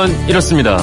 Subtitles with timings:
[0.00, 0.78] 그건 이렇습니다.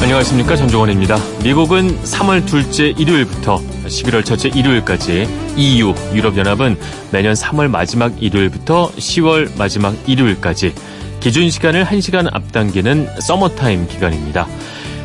[0.00, 1.16] 안녕하십니까 전종원입니다.
[1.42, 3.56] 미국은 3월 둘째 일요일부터
[3.86, 6.76] 11월 첫째 일요일까지 EU 유럽연합은
[7.10, 10.72] 매년 3월 마지막 일요일부터 10월 마지막 일요일까지
[11.18, 14.46] 기준 시간을 1시간 앞당기는 서머타임 기간입니다.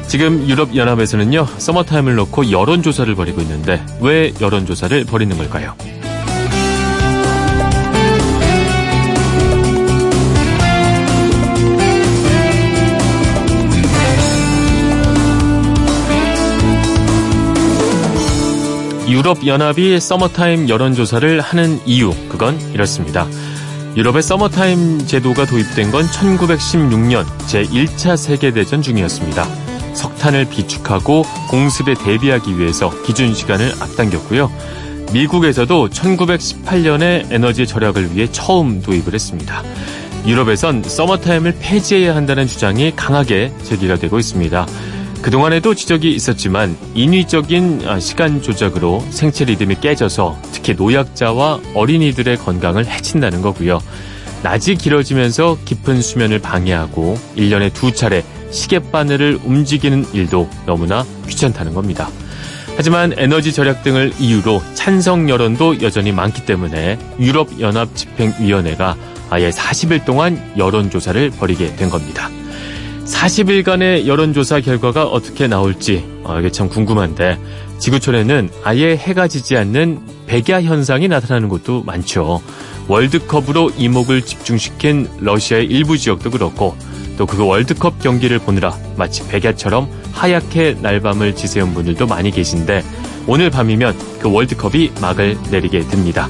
[0.07, 5.73] 지금 유럽연합에서는요 서머타임을 놓고 여론조사를 벌이고 있는데 왜 여론조사를 벌이는 걸까요?
[19.09, 23.25] 유럽연합이 서머타임 여론조사를 하는 이유, 그건 이렇습니다.
[23.97, 29.45] 유럽의 서머타임 제도가 도입된 건 1916년 제1차 세계대전 중이었습니다.
[29.95, 34.51] 석탄을 비축하고 공습에 대비하기 위해서 기준 시간을 앞당겼고요.
[35.11, 39.63] 미국에서도 1918년에 에너지 절약을 위해 처음 도입을 했습니다.
[40.27, 44.67] 유럽에선 서머타임을 폐지해야 한다는 주장이 강하게 제기가 되고 있습니다.
[45.21, 53.41] 그동안에도 지적이 있었지만 인위적인 아, 시간 조작으로 생체 리듬이 깨져서 특히 노약자와 어린이들의 건강을 해친다는
[53.41, 53.81] 거고요.
[54.43, 62.09] 낮이 길어지면서 깊은 수면을 방해하고 1년에 두 차례 시계바늘을 움직이는 일도 너무나 귀찮다는 겁니다.
[62.77, 68.95] 하지만 에너지 절약 등을 이유로 찬성 여론도 여전히 많기 때문에 유럽연합집행위원회가
[69.29, 72.29] 아예 40일 동안 여론조사를 벌이게 된 겁니다.
[73.05, 77.39] 40일간의 여론조사 결과가 어떻게 나올지 어, 이게 참 궁금한데
[77.79, 82.41] 지구촌에는 아예 해가 지지 않는 백야 현상이 나타나는 곳도 많죠.
[82.87, 86.75] 월드컵으로 이목을 집중시킨 러시아의 일부 지역도 그렇고
[87.17, 92.81] 또 그 월드컵 경기를 보느라 마치 백야처럼 하얗게 날밤을 지새운 분들도 많이 계신데
[93.27, 96.29] 오늘 밤이면 그 월드컵이 막을 내리게 됩니다.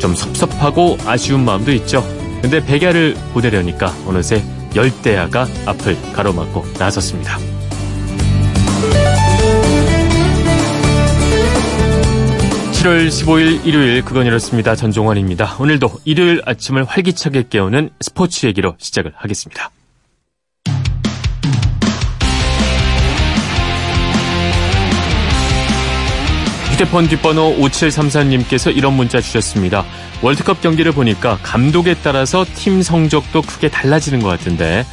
[0.00, 2.04] 좀 섭섭하고 아쉬운 마음도 있죠.
[2.42, 4.44] 근데 백야를 보내려니까 어느새
[4.74, 7.38] 열대야가 앞을 가로막고 나섰습니다.
[12.84, 14.76] 7월 15일 일요일 그건 이렇습니다.
[14.76, 15.56] 전종환입니다.
[15.58, 19.70] 오늘도 일요일 아침을 활기차게 깨우는 스포츠 얘기로 시작을 하겠습니다.
[26.74, 29.84] 휴대폰 뒷번호 5734님께서 이런 문자 주셨습니다.
[30.22, 34.84] 월드컵 경기를 보니까 감독에 따라서 팀 성적도 크게 달라지는 것 같은데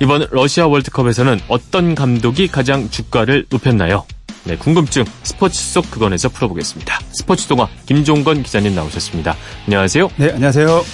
[0.00, 4.04] 이번 러시아 월드컵에서는 어떤 감독이 가장 주가를 높였나요?
[4.44, 7.00] 네, 궁금증 스포츠 속 그건에서 풀어보겠습니다.
[7.12, 9.34] 스포츠 동화 김종건 기자님 나오셨습니다.
[9.64, 10.10] 안녕하세요.
[10.18, 10.84] 네, 안녕하세요.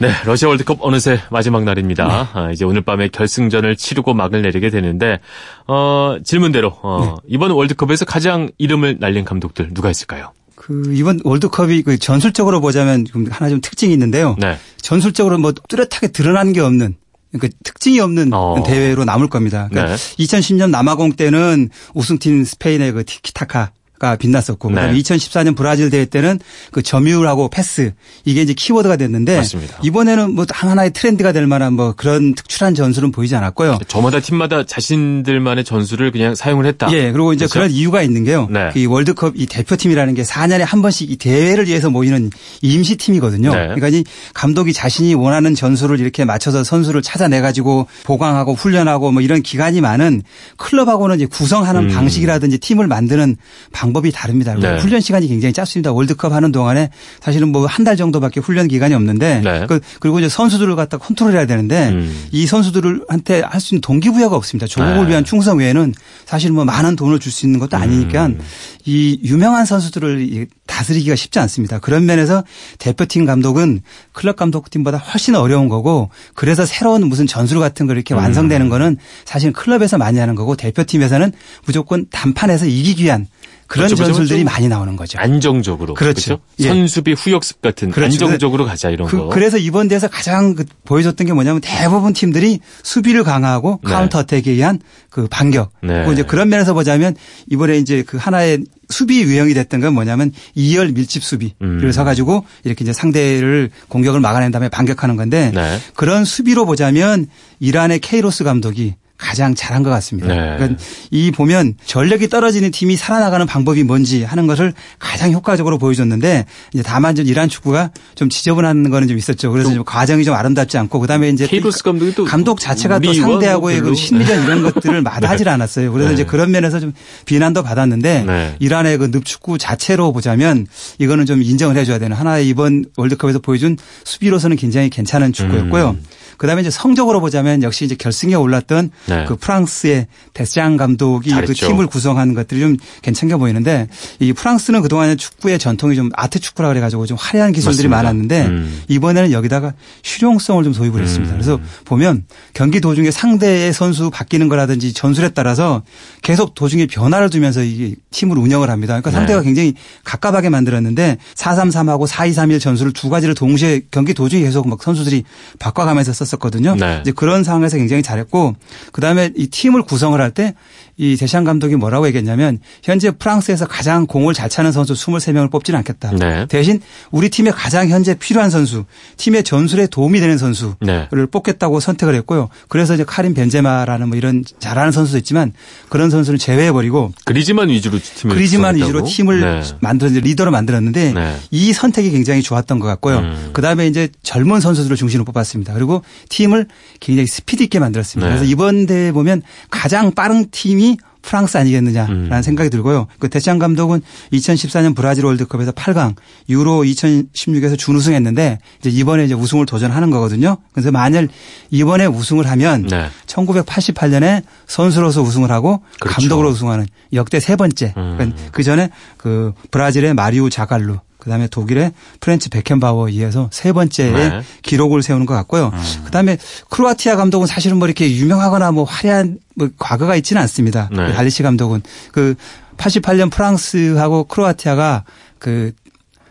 [0.00, 2.06] 네, 러시아 월드컵 어느새 마지막 날입니다.
[2.06, 2.40] 네.
[2.40, 5.20] 아, 이제 오늘 밤에 결승전을 치르고 막을 내리게 되는데
[5.66, 7.28] 어, 질문대로 어, 네.
[7.28, 10.32] 이번 월드컵에서 가장 이름을 날린 감독들 누가 있을까요?
[10.56, 14.36] 그 이번 월드컵이 그 전술적으로 보자면 좀 하나 좀 특징이 있는데요.
[14.38, 14.56] 네.
[14.80, 16.96] 전술적으로 뭐 뚜렷하게 드러난 게 없는
[17.32, 18.62] 그러니까 특징이 없는 어.
[18.66, 19.68] 대회로 남을 겁니다.
[19.70, 20.24] 그러니까 네.
[20.24, 24.76] 2010년 남아공 때는 우승팀 스페인의 그 티키타카 가 빛났었고 네.
[24.76, 26.40] 그다음에 2014년 브라질 대회 때는
[26.72, 27.92] 그 점유율하고 패스
[28.24, 29.76] 이게 이제 키워드가 됐는데 맞습니다.
[29.82, 33.78] 이번에는 뭐 하나의 트렌드가 될 만한 뭐 그런 특출한 전술은 보이지 않았고요.
[33.88, 36.90] 저마다 팀마다 자신들만의 전술을 그냥 사용을 했다.
[36.92, 37.12] 예.
[37.12, 37.52] 그리고 이제 그렇죠?
[37.52, 38.48] 그런 이유가 있는 게요.
[38.50, 38.70] 네.
[38.72, 42.30] 그 월드컵 이 대표팀이라는 게 4년에 한 번씩 이 대회를 위해서 모이는
[42.62, 43.50] 임시 팀이거든요.
[43.54, 43.64] 네.
[43.74, 49.42] 그러니까 이 감독이 자신이 원하는 전술을 이렇게 맞춰서 선수를 찾아내 가지고 보강하고 훈련하고 뭐 이런
[49.42, 50.22] 기간이 많은
[50.56, 51.94] 클럽하고는 이제 구성하는 음.
[51.94, 53.36] 방식이라든지 팀을 만드는
[53.72, 54.54] 방 방법이 다릅니다.
[54.54, 54.78] 네.
[54.78, 55.92] 훈련 시간이 굉장히 짧습니다.
[55.92, 56.90] 월드컵 하는 동안에
[57.20, 59.66] 사실은 뭐 한 달 정도밖에 훈련 기간이 없는데 네.
[59.66, 62.26] 그 그리고 이제 선수들을 갖다 컨트롤해야 되는데 음.
[62.30, 64.66] 이 선수들한테 할 수 있는 동기부여가 없습니다.
[64.66, 65.10] 조국을 네.
[65.10, 65.94] 위한 충성 외에는
[66.26, 68.40] 사실 뭐 많은 돈을 줄 수 있는 것도 아니니까 음.
[68.84, 71.78] 이 유명한 선수들을 다스리기가 쉽지 않습니다.
[71.78, 72.44] 그런 면에서
[72.78, 73.80] 대표팀 감독은
[74.12, 78.18] 클럽 감독팀보다 훨씬 어려운 거고 그래서 새로운 무슨 전술 같은 거 이렇게 음.
[78.18, 81.32] 완성되는 거는 사실 클럽에서 많이 하는 거고 대표팀에서는
[81.66, 83.26] 무조건 단판에서 이기기 위한
[83.70, 84.04] 그런 그렇죠.
[84.04, 85.16] 전술들이 많이 나오는 거죠.
[85.20, 85.94] 안정적으로.
[85.94, 86.24] 그렇죠.
[86.24, 86.42] 그렇죠?
[86.58, 86.66] 예.
[86.66, 88.24] 선수비 후역습 같은 그렇죠.
[88.24, 89.28] 안정적으로 가자 이런 그, 거.
[89.28, 93.92] 그래서 이번 대회에서 가장 그 보여줬던 게 뭐냐면 대부분 팀들이 수비를 강화하고 네.
[93.92, 95.70] counter attack에 의한 그 반격.
[95.84, 95.94] 네.
[95.94, 97.14] 그리고 이제 그런 면에서 보자면
[97.48, 101.92] 이번에 이제 그 하나의 수비 유형이 됐던 건 뭐냐면 이열 밀집 수비를 음.
[101.92, 105.78] 서가지고 이렇게 이제 상대를 공격을 막아낸 다음에 반격하는 건데 네.
[105.94, 107.28] 그런 수비로 보자면
[107.60, 110.28] 이란의 케이로스 감독이 가장 잘한 것 같습니다.
[110.28, 110.56] 네.
[110.56, 116.82] 그러니까 이 보면 전력이 떨어지는 팀이 살아나가는 방법이 뭔지 하는 것을 가장 효과적으로 보여줬는데 이제
[116.82, 119.52] 다만 좀 이란 축구가 좀 지저분한 거는 좀 있었죠.
[119.52, 123.80] 그래서 좀 과정이 좀 아름답지 않고 그다음에 이제 케이블스 감독이 또 감독 자체가 또 상대하고의
[123.80, 125.50] 그 심리전 이런 것들을 마다하지 네.
[125.50, 125.92] 않았어요.
[125.92, 126.14] 그래서 네.
[126.14, 126.92] 이제 그런 면에서 좀
[127.26, 128.56] 비난도 받았는데 네.
[128.58, 130.66] 이란의 그 늪축구 자체로 보자면
[130.98, 135.90] 이거는 좀 인정을 해줘야 되는 하나의 이번 월드컵에서 보여준 수비로서는 굉장히 괜찮은 축구였고요.
[135.90, 136.02] 음.
[136.40, 139.24] 그다음에 이제 성적으로 보자면 역시 이제 결승에 올랐던 네.
[139.28, 141.52] 그 프랑스의 데스장 감독이 그 잘했죠.
[141.52, 146.68] 그 팀을 구성하는 것들이 좀 괜찮게 보이는데 이 프랑스는 그동안에 축구의 전통이 좀 아트 축구라
[146.68, 147.96] 그래 가지고 좀 화려한 기술들이 맞습니다.
[147.96, 148.82] 많았는데 음.
[148.88, 151.34] 이번에는 여기다가 실용성을 좀 도입을 했습니다.
[151.34, 151.36] 음.
[151.36, 152.24] 그래서 보면
[152.54, 155.82] 경기 도중에 상대의 선수 바뀌는 거라든지 전술에 따라서
[156.22, 158.94] 계속 도중에 변화를 두면서 이 팀을 운영을 합니다.
[158.94, 159.16] 그러니까 네.
[159.16, 159.74] 상대가 굉장히
[160.04, 165.24] 갑갑하게 만들었는데 433하고 4231 전술을 두 가지를 동시에 경기 도중에 계속 막 선수들이
[165.58, 166.76] 바꿔가면서 썼 했었거든요.
[166.76, 166.98] 네.
[167.00, 168.54] 이제 그런 상황에서 굉장히 잘했고
[168.92, 170.54] 그 다음에 이 팀을 구성을 할 때
[171.00, 176.10] 이 대샹 감독이 뭐라고 얘기했냐면 현재 프랑스에서 가장 공을 잘 차는 선수 23명을 뽑지는 않겠다.
[176.12, 176.44] 네.
[176.50, 178.84] 대신 우리 팀에 가장 현재 필요한 선수,
[179.16, 181.08] 팀의 전술에 도움이 되는 선수를 네.
[181.30, 182.50] 뽑겠다고 선택을 했고요.
[182.68, 185.54] 그래서 이제 카린 벤제마라는 뭐 이런 잘하는 선수도 있지만
[185.88, 189.62] 그런 선수를 제외해 버리고 그리지만 위주로 팀을 그리지만 위주로 팀을 네.
[189.80, 191.36] 만들어 리더로 만들었는데 네.
[191.50, 193.20] 이 선택이 굉장히 좋았던 것 같고요.
[193.20, 193.50] 음.
[193.54, 195.72] 그다음에 이제 젊은 선수들을 중심으로 뽑았습니다.
[195.72, 196.66] 그리고 팀을
[197.00, 198.28] 굉장히 스피드 있게 만들었습니다.
[198.28, 198.36] 네.
[198.36, 200.89] 그래서 이번 대회 보면 가장 빠른 팀이
[201.22, 202.42] 프랑스 아니겠느냐라는 음.
[202.42, 203.06] 생각이 들고요.
[203.18, 204.00] 그 대창 감독은
[204.32, 206.14] 2014년 브라질 월드컵에서 8강,
[206.48, 210.56] 유로 2016에서 준우승했는데 이제 이번에 이제 우승을 도전하는 거거든요.
[210.72, 211.28] 그래서 만일
[211.70, 213.08] 이번에 우승을 하면 네.
[213.26, 216.20] 1988년에 선수로서 우승을 하고 그렇죠.
[216.20, 217.94] 감독으로 우승하는 역대 세 번째.
[217.96, 218.14] 음.
[218.16, 224.42] 그러니까 그 전에 그 브라질의 마리우 자갈루 그다음에 독일의 프란츠 베켄바워에 의해서 세 번째의 네.
[224.62, 225.70] 기록을 세우는 것 같고요.
[225.72, 226.04] 음.
[226.04, 226.38] 그다음에
[226.70, 230.88] 크로아티아 감독은 사실은 뭐 이렇게 유명하거나 뭐 화려한 뭐 과거가 있지는 않습니다.
[230.90, 231.06] 네.
[231.06, 231.82] 그 달리시 감독은
[232.12, 232.34] 그
[232.76, 235.04] 88년 프랑스하고 크로아티아가
[235.38, 235.72] 그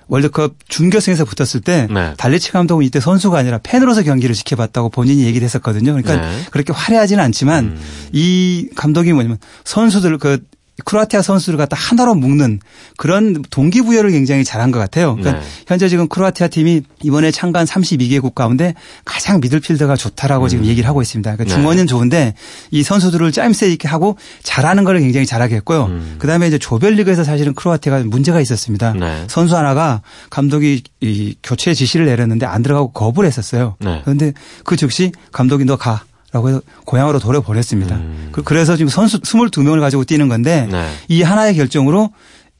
[0.09, 2.13] 월드컵 준결승에서 붙었을 때 네.
[2.17, 5.93] 달리치 감독은 이때 선수가 아니라 팬으로서 경기를 지켜봤다고 본인이 얘기를 했었거든요.
[5.93, 6.41] 그러니까 네.
[6.49, 7.81] 그렇게 화려하지는 않지만 음.
[8.11, 10.39] 이 감독이 뭐냐면 선수들 그
[10.85, 12.59] 크로아티아 선수를 갖다 하나로 묶는
[12.97, 15.15] 그런 동기부여를 굉장히 잘한 것 같아요.
[15.15, 15.45] 그러니까 네.
[15.67, 18.73] 현재 지금 크로아티아 팀이 이번에 참가한 32개국 가운데
[19.05, 20.49] 가장 미들필더가 좋다라고 음.
[20.49, 21.35] 지금 얘기를 하고 있습니다.
[21.35, 21.61] 그러니까 네.
[21.61, 22.33] 중원은 좋은데
[22.71, 25.85] 이 선수들을 짜임새 있게 하고 잘하는 걸 굉장히 잘하게 했고요.
[25.85, 26.15] 음.
[26.19, 28.93] 그다음에 이제 조별리그에서 사실은 크로아티아가 문제가 있었습니다.
[28.93, 29.25] 네.
[29.27, 33.75] 선수 하나가 감독이 이 교체 지시를 내렸는데 안 들어가고 거부를 했었어요.
[33.79, 34.01] 네.
[34.03, 34.33] 그런데
[34.63, 36.03] 그 즉시 감독이 너 가.
[36.31, 37.95] 라고 해서 고향으로 돌아버렸습니다.
[37.95, 38.29] 음.
[38.31, 40.87] 그, 그래서 지금 선수 22명을 가지고 뛰는 건데 네.
[41.07, 42.11] 이 하나의 결정으로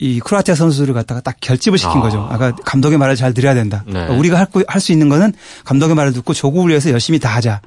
[0.02, 2.02] 이 크로아티아 선수들을 갖다가 딱 결집을 시킨 아.
[2.02, 2.26] 거죠.
[2.32, 3.84] 아까 감독의 말을 잘 들어야 된다.
[3.86, 3.94] 네.
[3.94, 5.34] 그러니까 우리가 할수 있는 거는
[5.66, 7.62] 감독의 말을 듣고 조국을 위해서 열심히 다 하자라는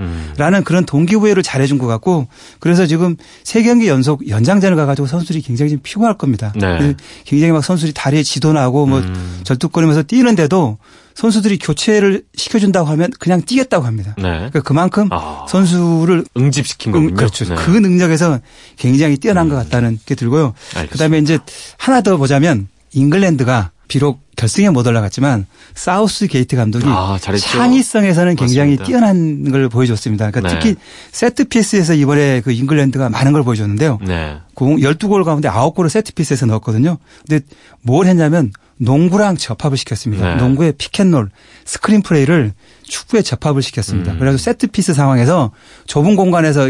[0.61, 0.65] 음.
[0.65, 2.27] 그런 동기부여를 잘해준 것 같고
[2.59, 6.55] 그래서 지금 세 경기 연속 연장전을 가가지고 선수들이 굉장히 좀 피곤할 겁니다.
[6.57, 6.95] 네.
[7.27, 9.41] 굉장히 막 선수들이 다리에 지도 나고 뭐 음.
[9.45, 10.79] 절뚝거리면서 뛰는데도
[11.15, 14.15] 선수들이 교체를 시켜준다고 하면 그냥 뛰겠다고 합니다.
[14.19, 14.23] 네.
[14.23, 17.15] 그러니까 그만큼 아, 선수를 응집시킨 거군요.
[17.15, 17.45] 그렇죠.
[17.45, 17.55] 네.
[17.55, 18.41] 그 능력에서
[18.77, 19.51] 굉장히 뛰어난 음.
[19.51, 20.55] 것 같다는 게 들고요.
[20.71, 20.93] 알겠습니다.
[20.93, 21.39] 그다음에 이제
[21.77, 28.85] 하나 더 보자면 잉글랜드가 비록 결승에 못 올라갔지만 사우스게이트 감독이 아, 창의성에서는 굉장히 맞습니다.
[28.85, 30.31] 뛰어난 걸 보여줬습니다.
[30.31, 30.61] 그러니까 네.
[30.61, 33.99] 특히 set piece에서 이번에 그 잉글랜드가 많은 걸 보여줬는데요.
[34.07, 34.39] 네.
[34.55, 36.97] 12골 가운데 9골을 set piece에서 넣었거든요.
[37.29, 37.45] 근데
[37.83, 40.35] 뭘 했냐면 농구랑 접합을 시켰습니다.
[40.35, 40.41] 네.
[40.41, 41.31] 농구의 pick and roll,
[41.65, 42.53] 스크린 플레이를
[42.83, 44.13] 축구에 접합을 시켰습니다.
[44.13, 44.19] 음.
[44.19, 45.53] 그래서 set piece 상황에서
[45.87, 46.69] 좁은 공간에서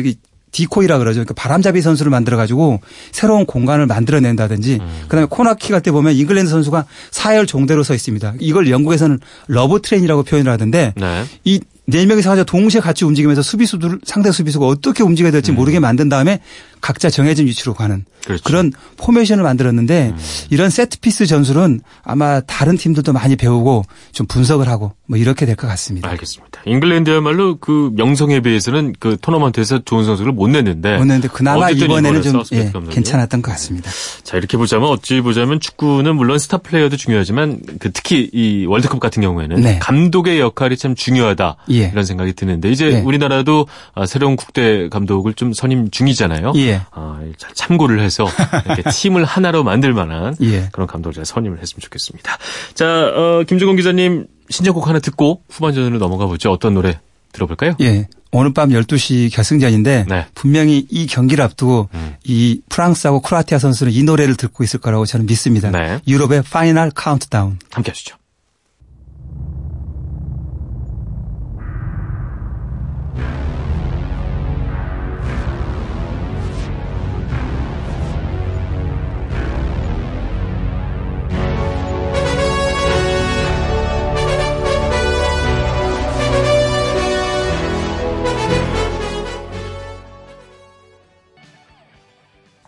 [0.52, 1.20] decoy라 그러죠.
[1.20, 5.00] 그러니까 바람잡이 선수를 만들어 가지고 새로운 공간을 만들어낸다든지 음.
[5.05, 8.34] 그다음에 코너킥 할 때 보면 잉글랜드 선수가 사열 종대로 서 있습니다.
[8.38, 11.24] 이걸 영국에서는 love train이라고 표현을 하던데 네.
[11.44, 15.56] 이네 명이서 가지고 동시에 같이 움직이면서 수비수들 상대 수비수가 어떻게 움직여야 될지 음.
[15.56, 16.41] 모르게 만든 다음에
[16.81, 18.43] 각자 정해진 위치로 가는 그렇죠.
[18.44, 20.19] 그런 포메이션을 만들었는데 음.
[20.51, 25.56] 이런 set piece 전술은 아마 다른 팀들도 많이 배우고 좀 분석을 하고 뭐 이렇게 될
[25.56, 26.08] 것 같습니다.
[26.08, 26.60] 알겠습니다.
[26.67, 32.43] 잉글랜드야말로 그 명성에 비해서는 그 토너먼트에서 좋은 선수를 못 냈는데 못 냈는데 그나마 이번에는 좀
[32.53, 33.91] 예, 괜찮았던 것 같습니다.
[34.24, 39.22] 자 이렇게 보자면 어찌 보자면 축구는 물론 스타 플레이어도 중요하지만 그 특히 이 월드컵 같은
[39.22, 39.79] 경우에는 네.
[39.79, 41.56] 감독의 역할이 참 중요하다.
[41.72, 41.88] 예.
[41.93, 43.00] 이런 생각이 드는데 이제 예.
[43.00, 46.52] 우리나라도 아, 새로운 국대 감독을 좀 선임 중이잖아요.
[46.56, 46.82] 예.
[46.91, 48.26] 아, 잘 참고를 해서
[48.67, 50.69] 이렇게 팀을 하나로 만들 만한 예.
[50.72, 52.38] 그런 감독을 잘 선임을 했으면 좋겠습니다.
[52.74, 56.50] 자, 어, 김종건 기자님 신청곡 하나 듣고 후반전으로 넘어가 보죠.
[56.50, 56.98] 어떤 노래
[57.32, 57.74] 들어볼까요?
[57.81, 58.06] 예.
[58.31, 60.26] 오늘 밤 12시 결승전인데 네.
[60.34, 62.14] 분명히 이 경기를 앞두고 음.
[62.24, 65.70] 이 프랑스하고 크로아티아 선수는 이 노래를 듣고 있을 거라고 저는 믿습니다.
[65.70, 66.00] 네.
[66.08, 67.58] 유럽의 Final Countdown.
[67.70, 68.17] 함께 하시죠.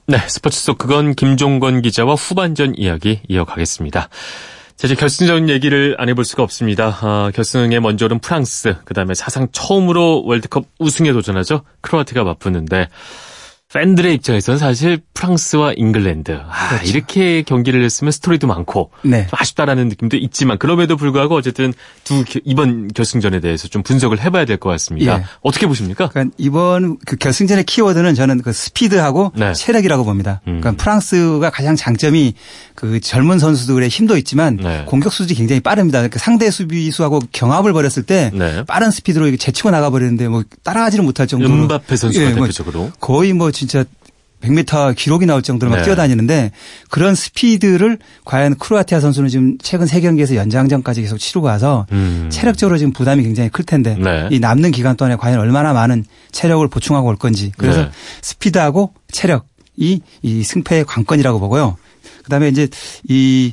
[0.06, 4.11] 네, 스포츠 속 그건 김종건 기자와 후반전 이야기 이어가겠습니다.
[4.76, 6.99] 자, 이제 결승전 얘기를 안 해볼 수가 없습니다.
[7.00, 11.62] 아, 결승에 먼저 오른 프랑스, 그 다음에 사상 처음으로 월드컵 우승에 도전하죠.
[11.80, 12.88] 크로아티아가 맞붙는데
[13.75, 16.88] 팬들의 입장에서는 사실 프랑스와 잉글랜드 아, 그렇죠.
[16.88, 19.26] 이렇게 경기를 했으면 스토리도 많고 네.
[19.26, 21.73] 좀 아쉽다라는 느낌도 있지만 그럼에도 불구하고 어쨌든
[22.04, 25.19] 두 이번 결승전에 대해서 좀 분석을 해봐야 될 것 같습니다.
[25.19, 25.25] 예.
[25.43, 26.09] 어떻게 보십니까?
[26.09, 29.52] 그러니까 이번 그 결승전의 키워드는 저는 그 스피드하고 네.
[29.52, 30.40] 체력이라고 봅니다.
[30.47, 30.61] 음.
[30.61, 32.35] 그러니까 프랑스가 가장 장점이
[32.76, 34.85] 그 젊은 선수들의 힘도 있지만 네.
[34.87, 35.99] 공격 수준이 굉장히 빠릅니다.
[35.99, 38.62] 그러니까 상대 수비수하고 경합을 벌였을 때 네.
[38.66, 43.33] 빠른 스피드로 제치고 나가 버리는데 뭐 따라가지는 못할 정도로 음바페 선수가 예, 뭐 대표적으로 거의
[43.33, 43.85] 뭐 진짜
[44.44, 45.85] 100m 기록이 나올 정도로 막 네.
[45.85, 46.50] 뛰어다니는데
[46.90, 52.28] 그런 스피드를 과연 크로아티아 선수는 지금 최근 세 경기에서 연장전까지 계속 치르고 와서 음.
[52.30, 54.28] 체력적으로 지금 부담이 굉장히 클 텐데 네.
[54.30, 57.90] 이 남는 기간 동안에 과연 얼마나 많은 체력을 보충하고 올 건지 그래서 네.
[58.21, 61.76] 스피드하고 체력이 이 승패의 관건이라고 보고요.
[62.25, 62.68] 그다음에 이제
[63.09, 63.52] 이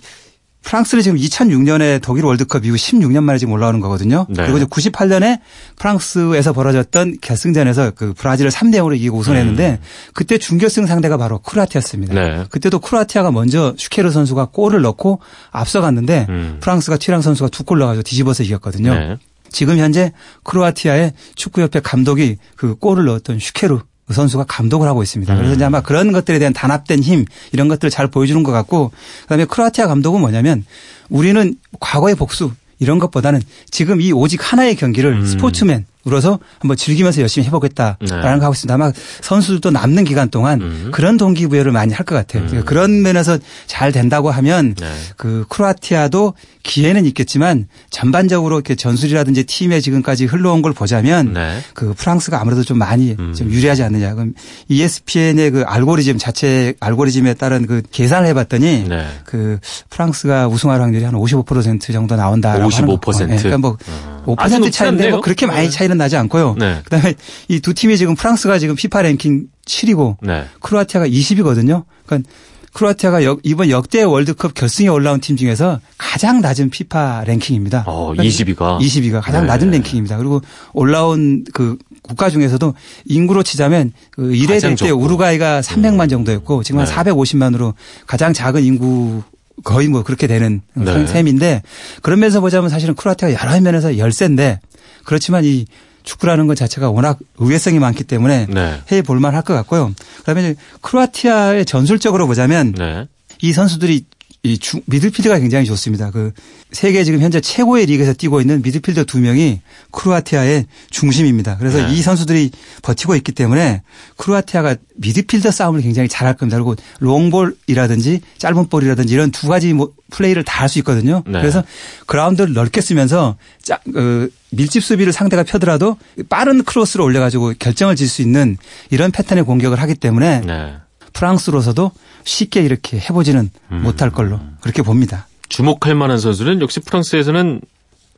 [0.63, 4.27] 프랑스를 지금 2006년에 독일 월드컵 이후 16년 만에 지금 올라오는 거거든요.
[4.30, 4.44] 네.
[4.44, 5.39] 그리고 이제 98년에
[5.77, 9.77] 프랑스에서 벌어졌던 결승전에서 그 브라질을 3대 0으로 이기고 우승했는데 음.
[10.13, 12.13] 그때 준결승 상대가 바로 크로아티아였습니다.
[12.13, 12.46] 네.
[12.51, 15.20] 그때도 크로아티아가 먼저 슈케르 선수가 골을 넣고
[15.51, 16.58] 앞서갔는데 음.
[16.62, 18.94] 프랑스가 튀랑 선수가 두 골 넣어가지고 뒤집어서 이겼거든요.
[18.94, 19.18] 네.
[19.50, 20.12] 지금 현재
[20.44, 25.36] 크로아티아의 축구협회 감독이 그 골을 넣었던 슈케르 그 선수가 감독을 하고 있습니다.
[25.36, 25.68] 그래서 이제 음.
[25.68, 28.91] 아마 그런 것들에 대한 단합된 힘 이런 것들을 잘 보여주는 것 같고
[29.24, 30.65] 그다음에 크로아티아 감독은 뭐냐면
[31.10, 35.25] 우리는 과거의 복수 이런 것보다는 지금 이 오직 하나의 경기를 음.
[35.25, 38.39] 스포츠맨 으로서 한번 즐기면서 열심히 해보겠다라는 네.
[38.39, 38.74] 거 하고 있습니다.
[38.74, 38.91] 아마
[39.22, 40.89] 선수들도 남는 기간 동안 음.
[40.91, 42.43] 그런 동기부여를 많이 할 것 같아요.
[42.51, 42.63] 음.
[42.65, 44.91] 그런 면에서 잘 된다고 하면 네.
[45.17, 51.60] 그 크로아티아도 기회는 있겠지만 전반적으로 이렇게 전술이라든지 팀에 지금까지 흘러온 걸 보자면 네.
[51.75, 53.34] 그 프랑스가 아무래도 좀 많이 음.
[53.34, 54.13] 좀 유리하지 않느냐.
[54.15, 54.34] 그럼
[54.70, 59.05] ESPN의 그 알고리즘 자체 알고리즘에 따른 그 계산을 해봤더니 네.
[59.25, 62.74] 그 프랑스가 우승할 확률이 한 55% 정도 나온다라고 55%.
[62.74, 63.17] 하는 거.
[63.27, 63.38] 네.
[63.38, 64.21] 그러니까 뭐 어.
[64.25, 66.56] 5% 차인데 뭐 그렇게 많이 차이 차이는 나지 않고요.
[66.60, 66.82] 네.
[66.84, 67.16] 그다음에
[67.48, 70.46] 이 두 팀이 지금 프랑스가 지금 피파 랭킹 7이고 네.
[70.62, 71.84] 크로아티아가 20이거든요.
[72.06, 72.30] 그러니까
[72.74, 77.84] 크로아티아가 역, 이번 역대 월드컵 결승에 올라온 팀 중에서 가장 낮은 피파 랭킹입니다.
[77.86, 79.48] 어, 20위가 20위가 가장 네.
[79.48, 80.18] 낮은 랭킹입니다.
[80.18, 80.42] 그리고
[80.74, 82.74] 올라온 그 국가 중에서도
[83.06, 86.10] 인구로 치자면 그 1회 될때 우루과이가 300만 음.
[86.10, 87.74] 정도였고 지금 한 450만으로
[88.08, 89.22] 가장 작은 인구
[89.63, 91.05] 거의 뭐 그렇게 되는 네.
[91.08, 91.62] 셈인데
[92.01, 94.60] 그런 면에서 보자면 사실은 크로아티아가 여러 면에서 열세인데
[95.05, 95.65] 그렇지만 이
[96.03, 98.81] 축구라는 것 자체가 워낙 의외성이 많기 때문에 네.
[98.91, 99.93] 해 볼만 할 것 같고요.
[100.17, 103.08] 그다음에 크로아티아의 전술적으로 보자면 네.
[103.41, 104.05] 이 선수들이
[104.43, 106.10] 이 주, 미들필드가 굉장히 좋습니다.
[106.10, 106.31] 그
[106.71, 111.57] 세계 지금 현재 최고의 리그에서 뛰고 있는 미드필더 두 명이 크로아티아의 중심입니다.
[111.57, 111.93] 그래서 네.
[111.93, 112.50] 이 선수들이
[112.81, 113.83] 버티고 있기 때문에
[114.17, 116.57] 크로아티아가 미드필더 싸움을 굉장히 잘할 겁니다.
[116.57, 121.24] 그리고 long ball이라든지 짧은 볼이라든지 이런 두 가지 뭐 플레이를 다 할 수 있거든요.
[121.27, 121.39] 네.
[121.39, 121.63] 그래서
[122.07, 125.98] 그라운드를 넓게 쓰면서 짜, 어, 밀집 수비를 상대가 펴더라도
[126.29, 128.57] 빠른 크로스를 올려가지고 결정을 질 수 있는
[128.89, 130.74] 이런 패턴의 공격을 하기 때문에 네.
[131.13, 131.91] 프랑스로서도
[132.24, 133.82] 쉽게 이렇게 해보지는 음.
[133.84, 135.27] 못할 걸로 그렇게 봅니다.
[135.50, 137.62] 주목할 만한 선수는 역시 프랑스에서는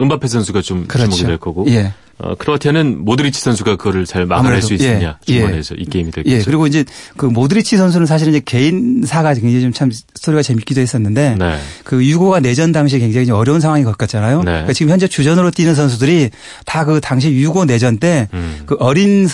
[0.01, 1.11] 은바페 선수가 좀 그렇죠.
[1.11, 1.65] 주목이 될 거고.
[1.69, 1.93] 예.
[2.19, 5.33] 어, 크로아티아는 모드리치 선수가 그거를 잘 막아낼 수 있느냐 예.
[5.39, 5.81] 중원에서 예.
[5.81, 6.35] 이 게임이 되겠죠.
[6.35, 6.43] 예.
[6.43, 6.85] 그리고 이제
[7.17, 11.59] 그 모드리치 선수는 사실은 이제 개인사가 굉장히 좀 참 스토리가 재밌기도 했었는데 네.
[11.83, 14.39] 그 유고가 내전 당시에 굉장히 어려운 상황이 겪었잖아요.
[14.39, 14.43] 네.
[14.43, 16.29] 그러니까 지금 현재 주전으로 뛰는 선수들이
[16.65, 18.65] 다 그 당시 유고 내전 때그 음.
[18.79, 19.27] 어린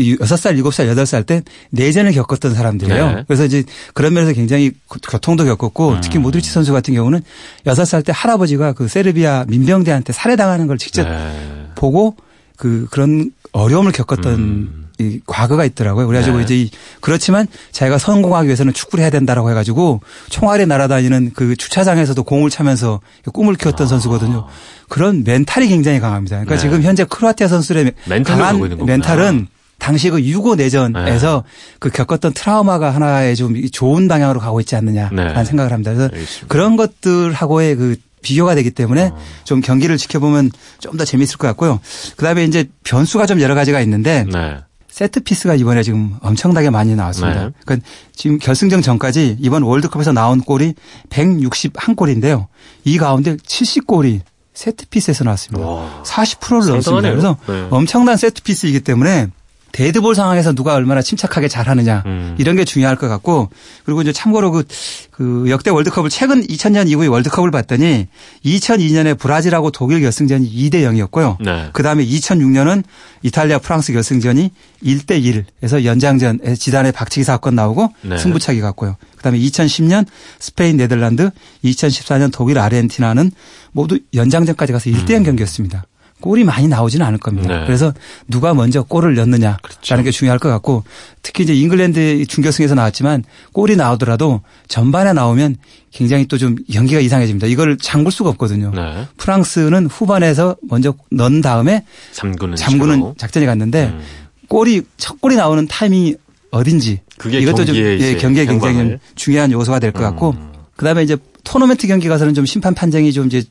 [0.00, 3.12] 6살, 7살, 8살 때 내전을 겪었던 사람들이에요.
[3.12, 3.24] 네.
[3.26, 6.00] 그래서 이제 그런 면에서 굉장히 교통도 겪었고 음.
[6.02, 7.22] 특히 모드리치 선수 같은 경우는
[7.66, 11.70] 6살 때 할아버지가 그 세르비아 민병대한테 살해당하는 걸 직접 네.
[11.76, 12.16] 보고
[12.56, 14.84] 그 그런 어려움을 겪었던 음.
[14.98, 16.06] 이 과거가 있더라고요.
[16.06, 16.44] 그래가지고 네.
[16.44, 23.00] 이제 그렇지만 자기가 성공하기 위해서는 축구를 해야 된다라고 해가지고 총알에 날아다니는 그 주차장에서도 공을 차면서
[23.32, 23.88] 꿈을 키웠던 아.
[23.88, 24.46] 선수거든요.
[24.88, 26.36] 그런 mental이 굉장히 강합니다.
[26.36, 26.60] 그러니까 네.
[26.60, 27.92] 지금 현재 크로아티아 선수들의
[28.24, 29.48] 강한 mental은
[29.84, 31.76] 당시 그 유고 내전에서 네.
[31.78, 35.44] 그 겪었던 트라우마가 하나의 좀 좋은 방향으로 가고 있지 않느냐라는 네.
[35.44, 35.92] 생각을 합니다.
[35.92, 36.46] 그래서 알겠습니다.
[36.48, 39.18] 그런 것들하고의 그 비교가 되기 때문에 어.
[39.44, 40.50] 좀 경기를 지켜보면
[40.80, 41.80] 좀 더 재미있을 것 같고요.
[42.16, 44.56] 그다음에 이제 변수가 좀 여러 가지가 있는데 네.
[44.88, 47.46] set piece가 이번에 지금 엄청나게 많이 나왔습니다.
[47.46, 47.50] 네.
[47.66, 47.86] 그러니까
[48.16, 50.72] 지금 결승전 전까지 이번 월드컵에서 나온 골이
[51.10, 52.46] 161골인데요.
[52.84, 54.20] 이 가운데 70골이
[54.54, 55.66] set piece에서 나왔습니다.
[55.68, 56.02] 와.
[56.06, 57.10] 40%를 넘습니다.
[57.10, 57.66] 그래서 네.
[57.70, 59.28] 엄청난 set piece이기 때문에
[59.74, 62.36] 데드볼 상황에서 누가 얼마나 침착하게 잘하느냐 음.
[62.38, 63.50] 이런 게 중요할 것 같고
[63.84, 64.64] 그리고 이제 참고로 그,
[65.10, 68.06] 그 역대 월드컵을 최근 2000년 이후의 월드컵을 봤더니
[68.44, 71.38] 2002년에 브라질하고 독일 결승전이 2대 0이었고요.
[71.44, 71.70] 네.
[71.72, 72.84] 그 다음에 2006년은
[73.22, 74.52] 이탈리아 프랑스 결승전이
[74.84, 78.16] 1대 1에서 연장전 지단의 박치기 사건 나오고 네.
[78.16, 78.96] 승부차기 갔고요.
[79.16, 80.06] 그다음에 2010년
[80.38, 81.30] 스페인 네덜란드,
[81.64, 83.32] 2014년 독일 아르헨티나는
[83.72, 85.24] 모두 연장전까지 가서 1대 0 음.
[85.24, 85.84] 경기였습니다.
[86.24, 87.60] 골이 많이 나오지는 않을 겁니다.
[87.60, 87.66] 네.
[87.66, 87.92] 그래서
[88.28, 90.02] 누가 먼저 골을 넣느냐라는 그렇죠.
[90.02, 90.82] 게 중요할 것 같고
[91.20, 95.56] 특히 이제 잉글랜드 중결승에서 나왔지만 골이 나오더라도 전반에 나오면
[95.92, 97.46] 굉장히 또 좀 연기가 이상해집니다.
[97.46, 98.72] 이걸 잠글 수가 없거든요.
[98.74, 99.06] 네.
[99.18, 104.00] 프랑스는 후반에서 먼저 넣은 다음에 잠그는, 잠그는 작전이 갔는데 음.
[104.48, 106.14] 골이 첫 골이 나오는 타이밍이
[106.50, 110.52] 어딘지 이것도 좀 예, 경기에 굉장히 중요한 요소가 될 것 같고 음.
[110.76, 113.44] 그다음에 이제 토너먼트 경기 가서는 좀 심판 판정이 좀 이제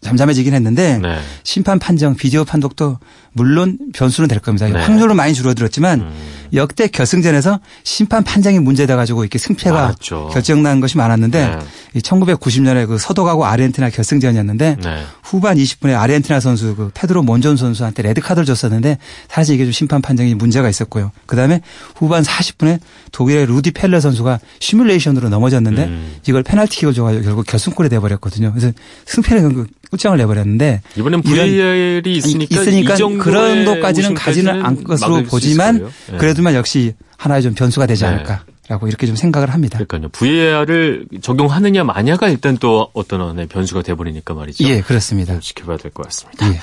[0.00, 1.18] 잠잠해지긴 했는데 네.
[1.42, 2.98] 심판 판정, 비디오 판독도
[3.32, 4.68] 물론 변수는 될 겁니다.
[4.68, 4.78] 네.
[4.78, 6.12] 확률은 많이 줄어들었지만 음.
[6.54, 10.30] 역대 결승전에서 심판 판정이 문제돼 가지고 이렇게 승패가 많았죠.
[10.32, 11.58] 결정난 것이 많았는데
[11.94, 12.00] 네.
[12.00, 15.04] 1990년에 그 서독하고 아르헨티나 결승전이었는데 네.
[15.22, 20.00] 후반 20분에 아르헨티나 선수 그 페드로 몬존 선수한테 레드 카드를 줬었는데 사실 이게 좀 심판
[20.00, 21.12] 판정이 문제가 있었고요.
[21.26, 21.60] 그다음에
[21.96, 22.80] 후반 40분에
[23.12, 26.16] 독일의 루디 펠러 선수가 시뮬레이션으로 넘어졌는데 음.
[26.26, 28.52] 이걸 페널티킥을 줘가지고 결국 결승골이 돼버렸거든요.
[28.52, 28.72] 그래서
[29.06, 36.16] 승패를 결국 끝장을 내버렸는데 이번엔 VAR이 있으니까, 있으니까 그런 것까지는 가지는 않을 것으로 보지만 네.
[36.18, 38.08] 그래도만 역시 하나의 좀 변수가 되지 네.
[38.10, 38.44] 않을까.
[38.68, 39.78] 라고 이렇게 좀 생각을 합니다.
[39.82, 40.10] 그러니까요.
[40.10, 44.62] VAR을 적용하느냐 마냐가 일단 또 어떤 변수가 돼버리니까 말이죠.
[44.64, 45.40] 예, 그렇습니다.
[45.40, 46.46] 지켜봐야 될 것 같습니다.
[46.52, 46.60] 예.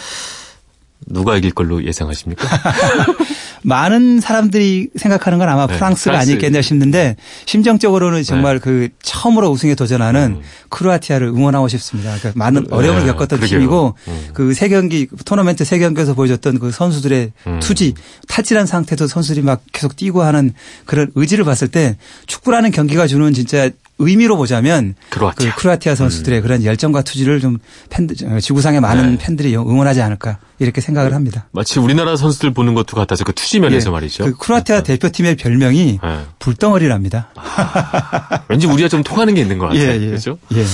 [1.07, 2.45] 누가 이길 걸로 예상하십니까?
[3.63, 6.31] 많은 사람들이 생각하는 건 아마 네, 프랑스가 프랑스.
[6.31, 8.59] 아니겠냐 싶는데 심정적으로는 정말 네.
[8.63, 10.41] 그 처음으로 우승에 도전하는 음.
[10.69, 12.15] 크로아티아를 응원하고 싶습니다.
[12.17, 12.67] 그러니까 많은 네.
[12.75, 13.59] 어려움을 겪었던 그러게요.
[13.59, 14.27] 팀이고 음.
[14.33, 17.59] 그세 경기 토너먼트 세 경기에서 보여줬던 그 선수들의 음.
[17.59, 17.93] 투지
[18.27, 20.53] 탈진한 상태도 선수들이 막 계속 뛰고 하는
[20.85, 21.97] 그런 의지를 봤을 때
[22.27, 26.43] 축구라는 경기가 주는 진짜 의미로 보자면 크로아티아, 그 크로아티아 선수들의 음.
[26.43, 27.59] 그런 열정과 투지를 좀
[27.89, 29.17] 팬들 지구상의 많은 네.
[29.17, 31.13] 팬들이 응원하지 않을까 이렇게 생각을 네.
[31.13, 31.47] 합니다.
[31.51, 33.91] 마치 우리나라 선수들 보는 것도 같아서 그 투지 면에서 예.
[33.93, 34.25] 말이죠.
[34.25, 34.97] 그 크로아티아 네.
[34.97, 36.19] 대표팀의 별명이 네.
[36.39, 37.29] 불덩어리랍니다.
[37.35, 39.83] 아, 왠지 우리가 좀 통하는 게 있는 것 같아요.
[39.83, 40.07] 예, 예.
[40.07, 40.37] 그렇죠?
[40.53, 40.65] 예.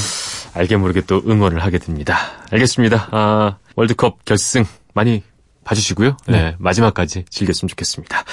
[0.53, 2.17] 알게 모르게 또 응원을 하게 됩니다.
[2.51, 3.09] 알겠습니다.
[3.11, 5.23] 아, 월드컵 결승 많이
[5.63, 6.17] 봐주시고요.
[6.27, 6.41] 네.
[6.41, 6.55] 네.
[6.59, 8.23] 마지막까지 즐겼으면 좋겠습니다.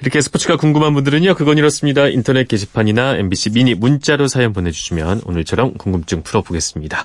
[0.00, 1.34] 이렇게 스포츠가 궁금한 분들은요.
[1.34, 2.08] 그건 이렇습니다.
[2.08, 7.04] 인터넷 게시판이나 MBC 미니 문자로 사연 보내주시면 오늘처럼 궁금증 풀어보겠습니다.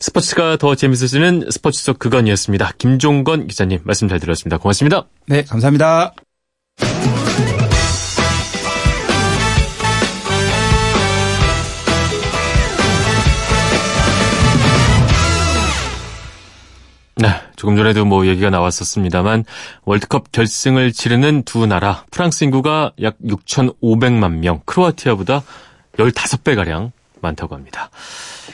[0.00, 2.72] 스포츠가 더 재밌어지는 스포츠 속 그건이었습니다.
[2.78, 4.58] 김종건 기자님 말씀 잘 들었습니다.
[4.58, 5.06] 고맙습니다.
[5.26, 6.14] 네, 감사합니다.
[17.16, 17.28] 네.
[17.64, 19.46] 조금 전에도 뭐 얘기가 나왔었습니다만
[19.86, 25.42] 월드컵 결승을 치르는 두 나라 프랑스 인구가 약 6,500만 명, 크로아티아보다
[25.96, 27.88] 15배가량 많다고 합니다.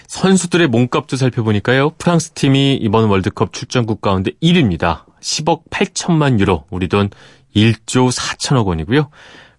[0.07, 1.91] 선수들의 몸값도 살펴보니까요.
[1.99, 5.03] 프랑스 팀이 이번 월드컵 출전국 가운데 1위입니다.
[5.21, 7.11] 10억 8천만 유로, 우리 돈
[7.57, 9.11] 1조 4천억 원이고요.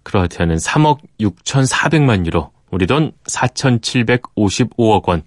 [0.02, 5.24] 크로아티아는 3억 6천4백만 유로, 우리 돈 4,755억 원.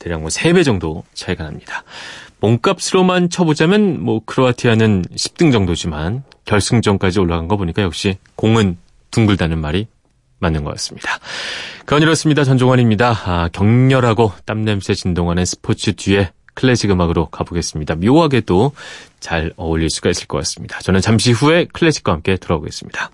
[0.00, 1.84] 대략 뭐 3배 정도 차이가 납니다.
[2.44, 8.76] 몸값으로만 쳐보자면 뭐 크로아티아는 10등 정도지만 결승전까지 올라간 거 보니까 역시 공은
[9.10, 9.86] 둥글다는 말이
[10.40, 11.18] 맞는 것 같습니다.
[11.80, 12.44] 그건 이렇습니다.
[12.44, 13.14] 전종환입니다.
[13.24, 17.96] 아, 격렬하고 땀냄새 진동하는 스포츠 뒤에 클래식 음악으로 가보겠습니다.
[17.96, 18.72] 묘하게도
[19.20, 20.78] 잘 어울릴 수가 있을 것 같습니다.
[20.80, 23.10] 저는 잠시 후에 클래식과 함께 돌아오겠습니다.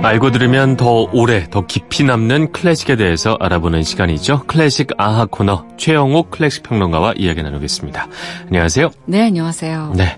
[0.00, 4.44] 알고 들으면 더 오래, 더 깊이 남는 클래식에 대해서 알아보는 시간이죠.
[4.46, 8.06] 클래식 아하 코너 최영욱 클래식 평론가와 이야기 나누겠습니다.
[8.46, 8.90] 안녕하세요.
[9.06, 9.94] 네, 안녕하세요.
[9.96, 10.16] 네.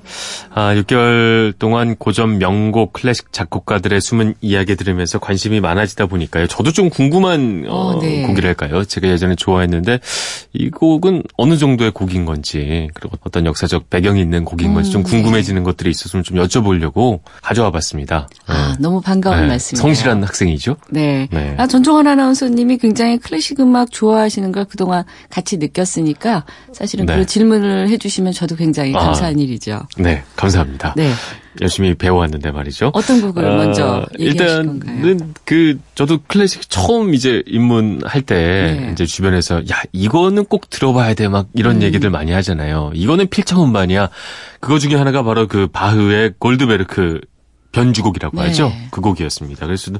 [0.55, 6.47] 아, 6개월 동안 고전 명곡 클래식 작곡가들의 숨은 이야기 들으면서 관심이 많아지다 보니까요.
[6.47, 8.27] 저도 좀 궁금한 어, 어, 네.
[8.27, 8.85] 곡이랄까요.
[8.85, 9.99] 제가 예전에 좋아했는데
[10.53, 15.05] 이 곡은 어느 정도의 곡인 건지 그리고 어떤 역사적 배경이 있는 곡인 건지 좀 음,
[15.05, 15.65] 궁금해지는 네.
[15.65, 18.29] 것들이 있었으면 좀 여쭤보려고 가져와 봤습니다.
[18.47, 18.83] 아, 네.
[18.83, 19.47] 너무 반가운 네.
[19.47, 19.80] 말씀.
[19.81, 20.77] 성실한 학생이죠.
[20.91, 21.27] 네.
[21.31, 21.55] 네.
[21.59, 27.15] 아, 전종환 아나운서님이 굉장히 클래식 음악 좋아하시는 걸 그동안 같이 느꼈으니까 사실은 네.
[27.15, 29.81] 그런 질문을 해주시면 저도 굉장히 아, 감사한 아, 일이죠.
[29.97, 30.95] 네, 감사합니다.
[30.97, 31.11] 네.
[31.61, 32.91] 열심히 배워왔는데 말이죠.
[32.95, 35.17] 어떤 곡을 아, 먼저 일단은 건가요?
[35.45, 38.91] 그 저도 클래식 처음 이제 입문할 때 네.
[38.93, 41.83] 이제 주변에서 야 이거는 꼭 들어봐야 돼 막 이런 음.
[41.83, 42.91] 얘기들 많이 하잖아요.
[42.95, 44.11] 이거는 필청 음반이야.
[44.61, 47.21] 그거 중에 하나가 바로 그 바흐의 골드베르크
[47.73, 48.49] 변주곡이라고 네.
[48.49, 48.73] 하죠.
[48.91, 49.67] 그 곡이었습니다.
[49.67, 49.93] 그래서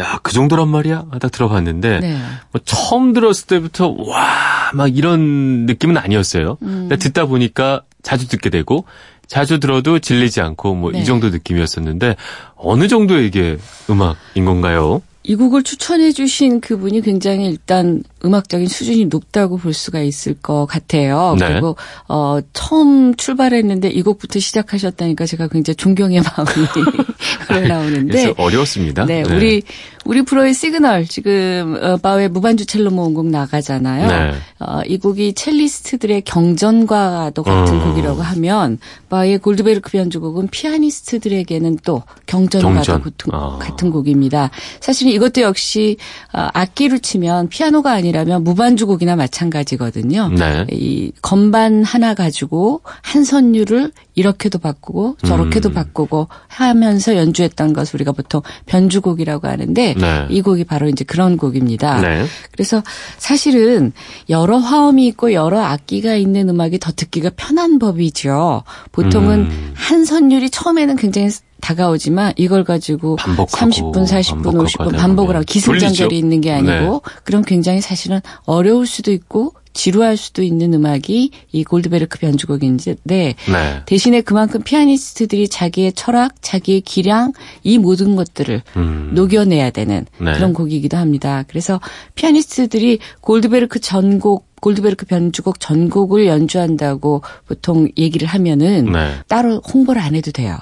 [0.00, 1.06] 야, 그 정도란 말이야?
[1.10, 2.18] 하다 들어봤는데 네.
[2.52, 6.58] 뭐 처음 들었을 때부터 와, 막 이런 느낌은 아니었어요.
[6.62, 6.86] 음.
[6.88, 8.84] 근데 듣다 보니까 자주 듣게 되고
[9.26, 11.04] 자주 들어도 질리지 않고 뭐이 네.
[11.04, 12.16] 정도 느낌이었었는데
[12.54, 13.58] 어느 정도의 이게
[13.90, 15.02] 음악인 건가요?
[15.28, 21.36] 이 곡을 추천해 주신 그분이 굉장히 일단 음악적인 수준이 높다고 볼 수가 있을 것 같아요.
[21.38, 21.48] 네.
[21.48, 21.76] 그리고
[22.08, 26.68] 어 처음 출발했는데 이 곡부터 시작하셨다니까 제가 굉장히 존경의 마음이
[27.48, 29.04] 흘러나오는데 어려웠습니다.
[29.04, 29.62] 네, 네, 우리
[30.06, 34.06] 우리 프로의 시그널 지금 어, 바흐의 무반주 첼로 모음곡 나가잖아요.
[34.06, 34.32] 네.
[34.60, 37.84] 어, 이 곡이 첼리스트들의 경전과도 같은 음.
[37.84, 43.02] 곡이라고 하면 바흐의 골드베르크 변주곡은 피아니스트들에게는 또 경전과도 경전.
[43.02, 43.58] 같은, 어.
[43.58, 44.50] 같은 곡입니다.
[44.80, 45.96] 사실 이것도 역시
[46.32, 50.28] 어, 악기로 치면 피아노가 아니라면 무반주곡이나 마찬가지거든요.
[50.28, 50.66] 네.
[50.70, 55.74] 이 건반 하나 가지고 한 선율을 이렇게도 바꾸고 저렇게도 음.
[55.74, 60.26] 바꾸고 하면서 연주했던 것을 우리가 보통 변주곡이라고 하는데 네.
[60.30, 62.00] 이 곡이 바로 이제 그런 곡입니다.
[62.00, 62.24] 네.
[62.50, 62.82] 그래서
[63.18, 63.92] 사실은
[64.28, 68.64] 여러 화음이 있고 여러 악기가 있는 음악이 더 듣기가 편한 법이죠.
[68.90, 69.72] 보통은 음.
[69.76, 71.28] 한 선율이 처음에는 굉장히
[71.60, 77.14] 다가오지만 이걸 가지고 반복하고, 30분, 40분, 50분 반복을 하고 기승전결이 있는 게 아니고 네.
[77.24, 83.36] 그럼 굉장히 사실은 어려울 수도 있고 지루할 수도 있는 음악이 이 골드베르크 변주곡인데 네.
[83.84, 89.10] 대신에 그만큼 피아니스트들이 자기의 철학, 자기의 기량 이 모든 것들을 음.
[89.14, 90.32] 녹여내야 되는 네.
[90.32, 91.44] 그런 곡이기도 합니다.
[91.46, 91.78] 그래서
[92.14, 99.12] 피아니스트들이 골드베르크 전곡 골드베르크 변주곡 전곡을 연주한다고 보통 얘기를 하면은 네.
[99.28, 100.56] 따로 홍보를 안 해도 돼요.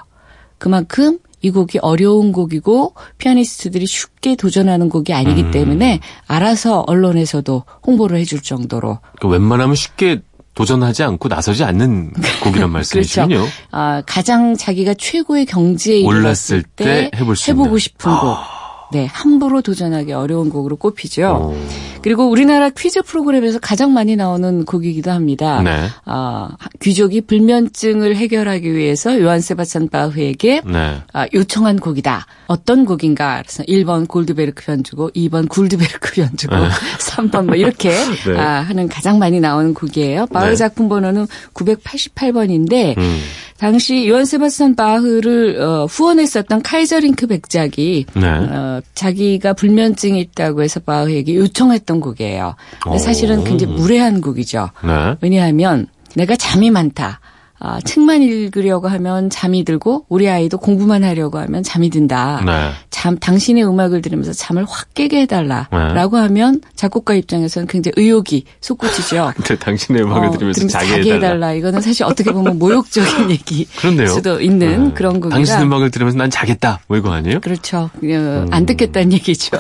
[0.59, 5.51] 그만큼 이 곡이 어려운 곡이고 피아니스트들이 쉽게 도전하는 곡이 아니기 음.
[5.51, 8.99] 때문에 알아서 언론에서도 홍보를 해줄 정도로.
[9.19, 10.23] 그러니까 웬만하면 쉽게
[10.55, 12.13] 도전하지 않고 나서지 않는
[12.43, 13.37] 곡이란 말씀이시군요.
[13.37, 13.53] 그렇죠.
[13.73, 18.31] 아, 가장 자기가 최고의 경지에 올랐을 때, 때 해볼 해보고 싶은 곡.
[18.31, 18.65] 아.
[18.93, 21.53] 네, 함부로 도전하기 어려운 곡으로 꼽히죠.
[21.53, 21.57] 오.
[22.05, 25.63] 그리고 우리나라 퀴즈 프로그램에서 가장 많이 나오는 곡이기도 합니다.
[25.63, 25.87] 네.
[26.05, 26.51] 아,
[26.83, 30.99] 귀족이 불면증을 해결하기 위해서 요한 세바스찬 바흐에게 네.
[31.15, 32.27] 아, 요청한 곡이다.
[32.47, 33.41] 어떤 곡인가?
[33.41, 36.69] 그래서 1번 골드베르크 변주곡, 2번 굴드베르크 변주곡, 네.
[37.01, 37.89] 3번 뭐 이렇게
[38.27, 38.39] 네.
[38.39, 40.27] 아, 하는 가장 많이 나오는 곡이에요.
[40.27, 40.57] 바흐 네.
[40.57, 43.21] 작품 번호는 988번인데 음.
[43.57, 48.27] 당시 요한 세바스찬 바흐를 어, 후원했었던 카이저링크 백작이 네.
[48.27, 52.57] 어, 자기가 불면증이 있다고 해서 바흐에게 요청했던 곡이에요.
[52.83, 54.71] 근데 사실은 굉장히 무례한 곡이죠.
[54.85, 55.17] 네.
[55.21, 57.21] 왜냐하면 내가 잠이 많다.
[57.67, 62.43] 아, 책만 읽으려고 하면 잠이 들고 우리 아이도 공부만 하려고 하면 잠이 든다.
[62.45, 62.73] 네.
[62.91, 66.23] 잠 당신의 음악을 들으면서 잠을 확 깨게 해달라라고 네.
[66.25, 69.33] 하면 작곡가 입장에서는 굉장히 의욕이 솟구치죠.
[69.37, 71.15] 근데 당신의 음악을 어, 들으면서 자게, 자게 해달라.
[71.15, 71.53] 해달라.
[71.55, 73.65] 이거는 사실 어떻게 보면 모욕적인 얘기.
[73.79, 74.09] 그런데요.
[74.09, 74.95] 수도 있는 네.
[74.95, 75.35] 그런 곡이라.
[75.35, 76.81] 당신 음악을 들으면서 난 자겠다.
[76.87, 77.41] 뭐 이거 아니에요?
[77.41, 77.79] 그렇죠.
[77.79, 78.47] 어, 음.
[78.51, 79.57] 안 듣겠다는 얘기죠.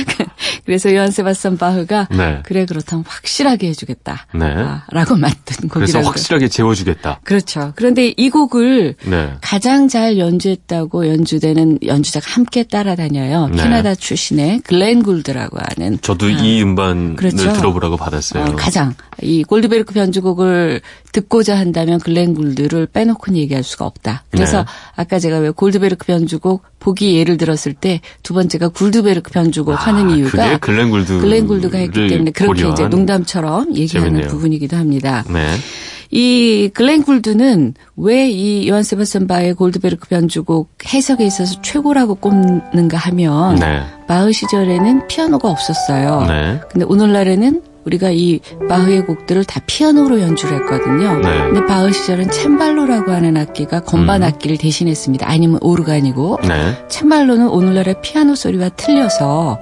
[0.64, 2.40] 그래서 요한 세바스찬 바흐가 네.
[2.44, 4.28] 그래 그렇다면 확실하게 해주겠다.
[4.34, 4.46] 네.
[4.46, 5.74] 아, 라고 만든 곡이라고.
[5.74, 7.20] 그래서 확실하게 재워주겠다.
[7.22, 7.72] 그 렇죠.
[7.76, 9.32] 그런데 이 곡을 네.
[9.40, 13.48] 가장 잘 연주했다고 연주되는 연주자가 함께 따라다녀요.
[13.48, 13.62] 네.
[13.62, 15.98] 캐나다 출신의 글렌 굴드라고 하는.
[16.00, 17.52] 저도 아, 이 음반을 그렇죠.
[17.52, 18.44] 들어보라고 받았어요.
[18.44, 20.80] 어, 가장 이 골드베르크 변주곡을
[21.12, 24.24] 듣고자 한다면 글렌 굴드를 빼놓고는 얘기할 수가 없다.
[24.30, 24.64] 그래서 네.
[24.96, 30.16] 아까 제가 왜 골드베르크 변주곡 보기 예를 들었을 때 두 번째가 굴드베르크 변주곡 아, 하는
[30.16, 32.68] 이유가 글렌 굴드 글렌 굴드가 했기 때문에 그렇게.
[32.68, 34.26] 이제 농담처럼 얘기하는.
[34.28, 35.24] 부분이기도 합니다.
[35.28, 35.54] 네.
[36.14, 43.56] 이 글렌 굴드는 왜 이 요한 세바스찬 바의 골드베르크 변주곡 해석에 있어서 최고라고 꼽는가 하면
[43.56, 43.82] 네.
[44.06, 46.24] 바흐 시절에는 피아노가 없었어요.
[46.26, 46.60] 네.
[46.70, 51.18] 근데 오늘날에는 우리가 이 바흐의 곡들을 다 피아노로 연주를 했거든요.
[51.18, 51.38] 네.
[51.50, 54.28] 근데 바흐 시절은 챔발로라고 하는 악기가 건반 음.
[54.28, 55.28] 악기를 대신했습니다.
[55.28, 56.86] 아니면 오르간이고 네.
[56.88, 59.58] 챔발로는 오늘날의 피아노 소리와 틀려서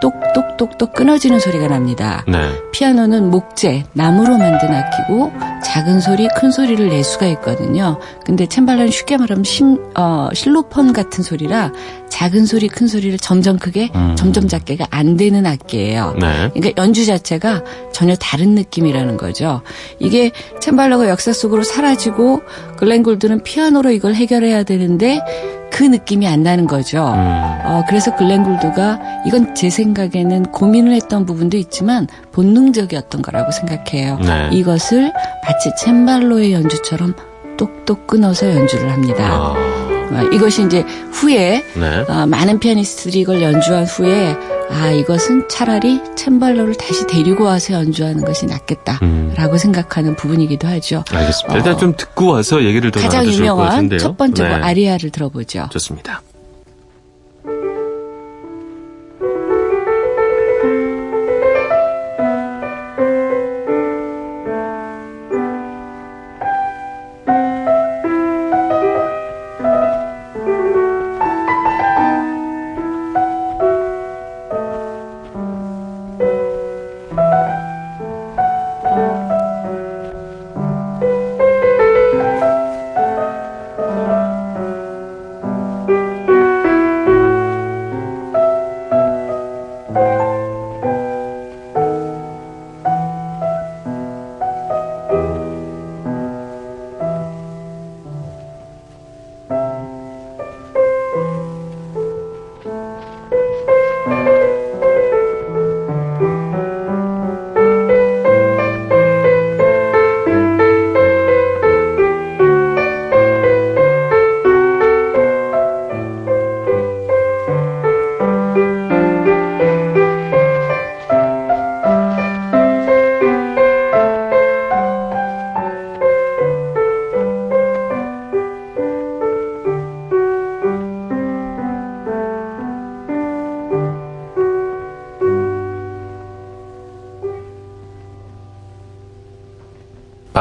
[0.00, 2.24] 똑똑똑똑 끊어지는 소리가 납니다.
[2.28, 2.52] 네.
[2.72, 5.32] 피아노는 목재, 나무로 만든 악기고
[5.64, 7.98] 작은 소리, 큰 소리를 낼 수가 있거든요.
[8.24, 11.72] 근데 챔발로는 쉽게 말하면 심, 어, 실로폰 같은 소리라
[12.08, 14.14] 작은 소리, 큰 소리를 점점 크게, 음.
[14.16, 16.16] 점점 작게가 안 되는 악기예요.
[16.18, 16.50] 네.
[16.54, 19.62] 그러니까 연주 자체가 전혀 다른 느낌이라는 거죠.
[19.98, 22.42] 이게 챔발로가 역사 속으로 사라지고
[22.76, 25.20] 글렌 골드는 피아노로 이걸 해결해야 되는데
[25.70, 26.98] 그 느낌이 안 나는 거죠.
[26.98, 27.60] 음.
[27.64, 34.18] 어, 그래서 글렌 골드가 이건 제 생각에는 고민을 했던 부분도 있지만 본능적이었던 거라고 생각해요.
[34.18, 34.48] 네.
[34.52, 35.12] 이것을
[35.44, 37.14] 마치 챔발로의 연주처럼
[37.56, 39.24] 똑똑 끊어서 연주를 합니다.
[39.24, 39.54] 아.
[40.10, 42.04] 어, 이것이 이제 후에 네.
[42.08, 44.36] 어, 많은 피아니스트들이 이걸 연주한 후에
[44.70, 49.58] 아 이것은 차라리 챔발로를 다시 데리고 와서 연주하는 것이 낫겠다라고 음.
[49.58, 51.04] 생각하는 부분이기도 하죠.
[51.10, 51.56] 알겠습니다.
[51.56, 54.54] 일단 어, 좀 듣고 와서 얘기를 더 가장 유명한 첫 번째 네.
[54.54, 55.68] 아리아를 들어보죠.
[55.70, 56.22] 좋습니다.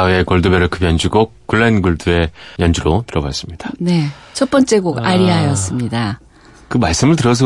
[0.07, 3.71] 바흐의 골드베르크 변주곡 글렌 굴드의 연주로 들어봤습니다.
[3.79, 4.07] 네.
[4.33, 5.09] 첫 번째 곡 아...
[5.09, 6.19] 아리아였습니다.
[6.69, 7.45] 그 말씀을 들어서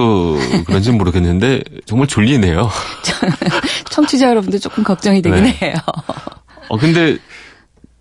[0.66, 2.70] 그런지는 모르겠는데 정말 졸리네요.
[3.90, 5.58] 청취자 여러분들 조금 걱정이 되긴 네.
[5.62, 5.76] 해요.
[6.70, 7.18] 어 근데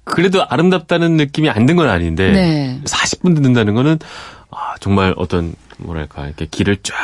[0.05, 2.81] 그래도 아름답다는 느낌이 안 든 건 아닌데 네.
[2.85, 3.99] 40분 듣는다는 거는
[4.51, 6.94] 아, 정말 어떤 뭐랄까 이렇게 길을 쫙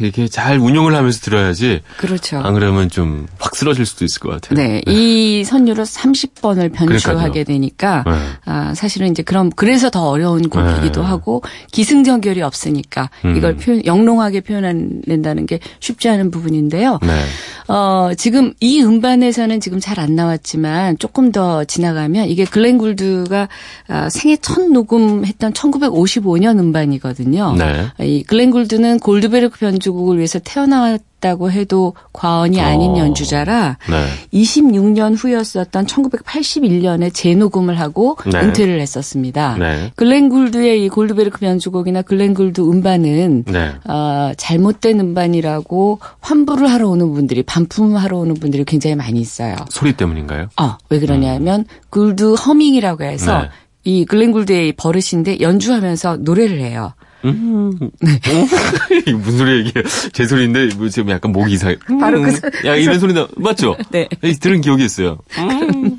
[0.00, 1.80] 이렇게 잘 운용을 하면서 들어야지.
[1.96, 2.38] 그렇죠.
[2.38, 4.56] 안 그러면 좀 확 쓰러질 수도 있을 것 같아요.
[4.56, 4.82] 네.
[4.84, 4.92] 네.
[4.92, 8.12] 이 선율을 30번을 변주하게 되니까 네.
[8.44, 11.06] 아, 사실은 이제 그럼 그래서 더 어려운 곡이기도 네.
[11.06, 13.36] 하고 기승전결이 없으니까 음.
[13.36, 16.98] 이걸 표현, 영롱하게 표현한다는 게 쉽지 않은 부분인데요.
[17.02, 17.24] 네.
[17.68, 23.48] 어, 지금 이 음반에서는 지금 잘 안 나왔지만 조금 더 지나가면 이게 글렌 굴드가
[23.88, 27.54] 아, 생애 첫 녹음했던 1955년 음반이거든요.
[27.56, 27.86] 네.
[28.00, 32.98] 이 글렌 굴드는 골드베르크 변주 곡을 위해서 태어났 다고 해도 과언이 아닌 어.
[32.98, 34.06] 연주자라 네.
[34.38, 38.38] 26년 후였었던 1981년에 재녹음을 하고 네.
[38.38, 39.56] 은퇴를 했었습니다.
[39.58, 39.92] 네.
[39.96, 43.72] 글렌 굴드의 이 골드베르크 변주곡이나 글렌 굴드 음반은 네.
[43.88, 49.56] 어, 잘못된 음반이라고 환불을 하러 오는 분들이 반품하러 오는 분들이 굉장히 많이 있어요.
[49.70, 50.48] 소리 때문인가요?
[50.60, 51.64] 어, 왜 그러냐면 음.
[51.90, 53.48] 굴드 허밍이라고 해서 네.
[53.84, 56.92] 이 글렌 굴드의 버릇인데 연주하면서 노래를 해요.
[57.30, 57.90] 음.
[58.00, 59.12] 네.
[59.12, 59.84] 무슨 소리 얘기해?
[60.12, 61.76] 제 소리인데 뭐 지금 약간 목이 이상해.
[62.00, 63.76] 바로 그 소, 야 이런 소리 나 맞죠?
[63.90, 64.08] 네.
[64.40, 65.18] 들은 기억이 있어요.
[65.38, 65.98] 음.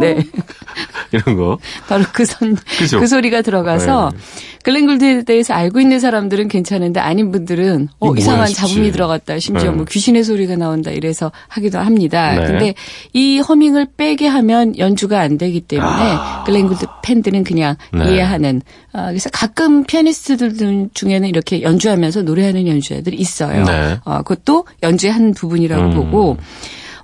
[0.00, 0.18] 네.
[1.12, 1.58] 이런 거.
[1.88, 3.00] 바로 그 선, 그죠?
[3.00, 4.18] 그 소리가 들어가서 네.
[4.64, 9.38] 글렌굴드에 대해서 알고 있는 사람들은 괜찮은데 아닌 분들은 어 이상한 잡음이 들어갔다.
[9.38, 9.76] 심지어 네.
[9.76, 12.34] 뭐 귀신의 소리가 나온다 이래서 하기도 합니다.
[12.34, 12.46] 네.
[12.46, 12.74] 근데
[13.12, 16.44] 이 허밍을 빼게 하면 연주가 안 되기 때문에 아.
[16.44, 18.12] 글렌굴드 팬들은 그냥 네.
[18.12, 18.62] 이해하는.
[18.92, 23.64] 아, 그래서 가끔 피아니스트들 중에는 이렇게 연주하면서 노래하는 연주자들이 있어요.
[23.64, 23.98] 네.
[24.04, 25.90] 어, 그것도 연주의 한 부분이라고 음.
[25.90, 26.36] 보고.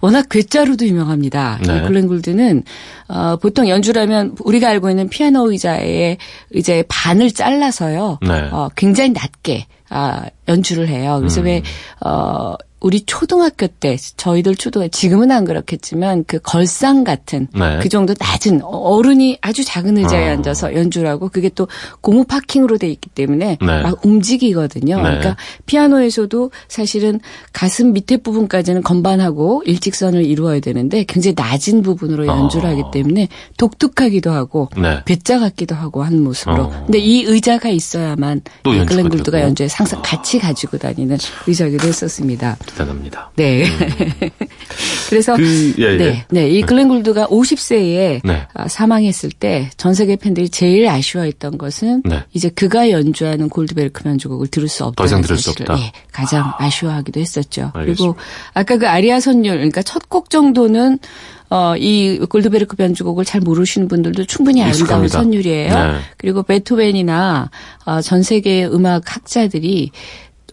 [0.00, 1.58] 워낙 괴짜로도 유명합니다.
[1.66, 1.82] 네.
[1.82, 2.62] 글렌 굴드는
[3.08, 6.18] 어, 보통 연주라면 우리가 알고 있는 피아노 의자의
[6.50, 8.18] 의자의 반을 잘라서요.
[8.22, 8.48] 네.
[8.50, 11.16] 어, 굉장히 낮게 아, 연주를 해요.
[11.18, 11.46] 그래서 음.
[11.46, 11.62] 왜
[12.00, 17.78] 어, 우리 초등학교 때 저희들 초등학교 지금은 안 그렇겠지만 그 걸상 같은 네.
[17.82, 20.32] 그 정도 낮은 어른이 아주 작은 의자에 어.
[20.32, 21.68] 앉아서 연주를 하고 그게 또
[22.00, 23.82] 고무 파킹으로 돼 있기 때문에 네.
[23.82, 24.96] 막 움직이거든요.
[24.96, 25.02] 네.
[25.02, 27.20] 그러니까 피아노에서도 사실은
[27.52, 32.68] 가슴 밑에 부분까지는 건반하고 일직선을 이루어야 되는데 굉장히 낮은 부분으로 연주를 어.
[32.70, 35.00] 하기 때문에 독특하기도 하고 네.
[35.04, 36.64] 괴짜 같기도 하고 한 모습으로.
[36.64, 36.82] 어.
[36.86, 42.56] 근데 이 의자가 있어야만 글렌 굴드가 연주에 상상 같이 가지고 다니는 의자기도 했었습니다.
[42.72, 43.30] 대단합니다.
[43.37, 43.64] 네.
[43.64, 44.30] 음.
[45.09, 45.96] 그래서 그, 예, 예.
[45.96, 48.46] 네, 네, 이 글렌 굴드가 50세에 네.
[48.54, 52.22] 아, 사망했을 때 전 세계 팬들이 제일 아쉬워했던 것은 네.
[52.33, 55.74] 이제 그가 연주하는 골드베르크 연주곡을 들을 수 없다는 더 이상 들을 수 없다.
[55.76, 56.68] 네, 가장 아.
[56.68, 57.70] 쉬워하기도 했었죠.
[57.74, 57.83] 알겠습니다.
[57.85, 58.16] 그리고
[58.54, 60.98] 아까 그 아리아 선율, 그러니까 첫 곡 정도는
[61.50, 65.72] 어, 이 골드베르크 변주곡을 잘 모르시는 분들도 충분히 아름다운 선율이에요.
[65.72, 65.98] 네.
[66.16, 67.50] 그리고 베토벤이나
[67.87, 69.92] 어, 전 세계의 음악 학자들이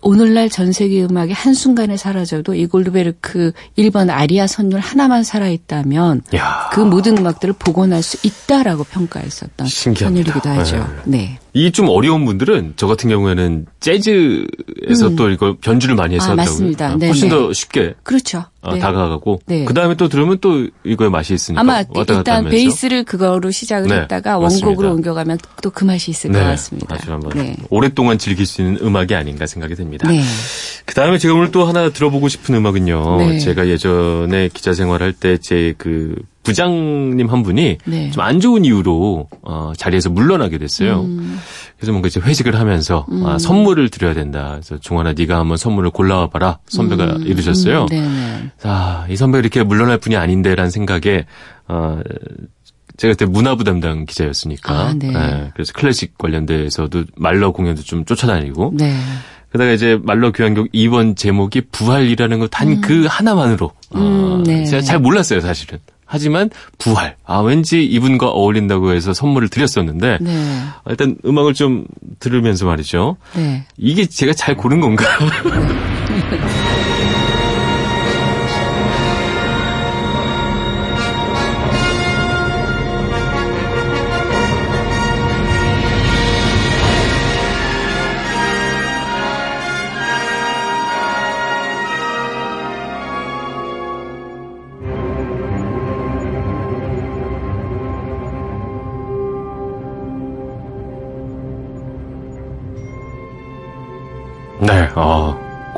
[0.01, 6.69] 오늘날 전 세계 음악이 한순간에 사라져도 이 골드베르크 1번 아리아 선율 하나만 살아있다면 야.
[6.73, 10.31] 그 모든 음악들을 복원할 수 있다라고 평가했었던 신기합니다.
[10.31, 10.89] 선율이기도 하죠.
[11.05, 11.17] 네.
[11.17, 11.39] 네.
[11.57, 15.15] 이게 좀 어려운 분들은 저 같은 경우에는 재즈에서 음.
[15.15, 16.95] 또 이거 변주를 많이 해서 아, 맞습니다.
[16.97, 17.35] 네, 훨씬 네.
[17.35, 18.45] 더 쉽게 그렇죠.
[18.61, 18.79] 어, 네.
[18.79, 19.65] 다가가고 네.
[19.65, 24.01] 그 다음에 또 들으면 또 이거의 맛이 있으니까 아마 일단 베이스를 그거로 시작을 네.
[24.01, 24.67] 했다가 맞습니다.
[24.67, 26.45] 원곡으로 옮겨가면 또 그 맛이 있을 것 네.
[26.45, 26.95] 같습니다.
[26.95, 30.07] 아주 한번 오랫동안 즐길 수 있는 음악이 아닌가 생각이 됩니다.
[30.85, 33.39] 그 다음에 제가 오늘 또 하나 들어보고 싶은 음악은요.
[33.39, 36.15] 제가 예전에 기자 생활할 때 제 그
[36.47, 37.77] 부장님 한 분이
[38.13, 41.01] 좀안 좋은 이유로 어, 자리에서 물러나게 됐어요.
[41.01, 41.37] 음.
[41.75, 43.25] 그래서 뭔가 이제 회식을 하면서 음.
[43.25, 44.51] 아, 선물을 드려야 된다.
[44.51, 46.59] 그래서 종환아 네가 한번 선물을 골라와 봐라.
[46.67, 47.27] 선배가 음.
[47.27, 47.87] 이러셨어요.
[47.91, 48.51] 음.
[48.57, 51.25] 자, 이 선배 이렇게 물러날 분이 아닌데라는 생각에
[51.67, 51.99] 어
[52.95, 54.73] 제가 그때 문화부 담당 기자였으니까.
[54.73, 55.11] 아, 네.
[55.11, 55.51] 네.
[55.53, 58.71] 그래서 클래식 관련돼서도 말러 공연도 좀 쫓아다니고.
[58.75, 58.95] 네.
[59.51, 63.07] 그다가 이제 말러 교향곡 2번 제목이 부활이라는 거 단그 음.
[63.07, 64.65] 하나만으로 어, 음, 네.
[64.65, 65.79] 제가 잘 몰랐어요, 사실은.
[66.07, 67.15] 하지만 부활.
[67.25, 70.59] 아 왠지 이분과 어울린다고 해서 선물을 드렸었는데 네.
[70.89, 71.85] 일단 음악을 좀
[72.19, 73.17] 들으면서 말이죠.
[73.35, 73.65] 네.
[73.77, 75.05] 이게 제가 잘 고른 건가?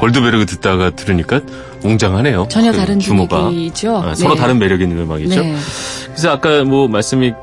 [0.09, 1.41] 골드베르그 듣다가 들으니까
[1.83, 2.47] 웅장하네요.
[2.49, 3.43] 전혀 그 다른 규모가.
[3.45, 3.97] 분위기죠.
[3.97, 4.39] 아, 서로 네.
[4.41, 5.41] 다른 매력 있는 음악이죠.
[5.41, 5.55] 네.
[6.05, 7.33] 그래서 아까 뭐 말씀이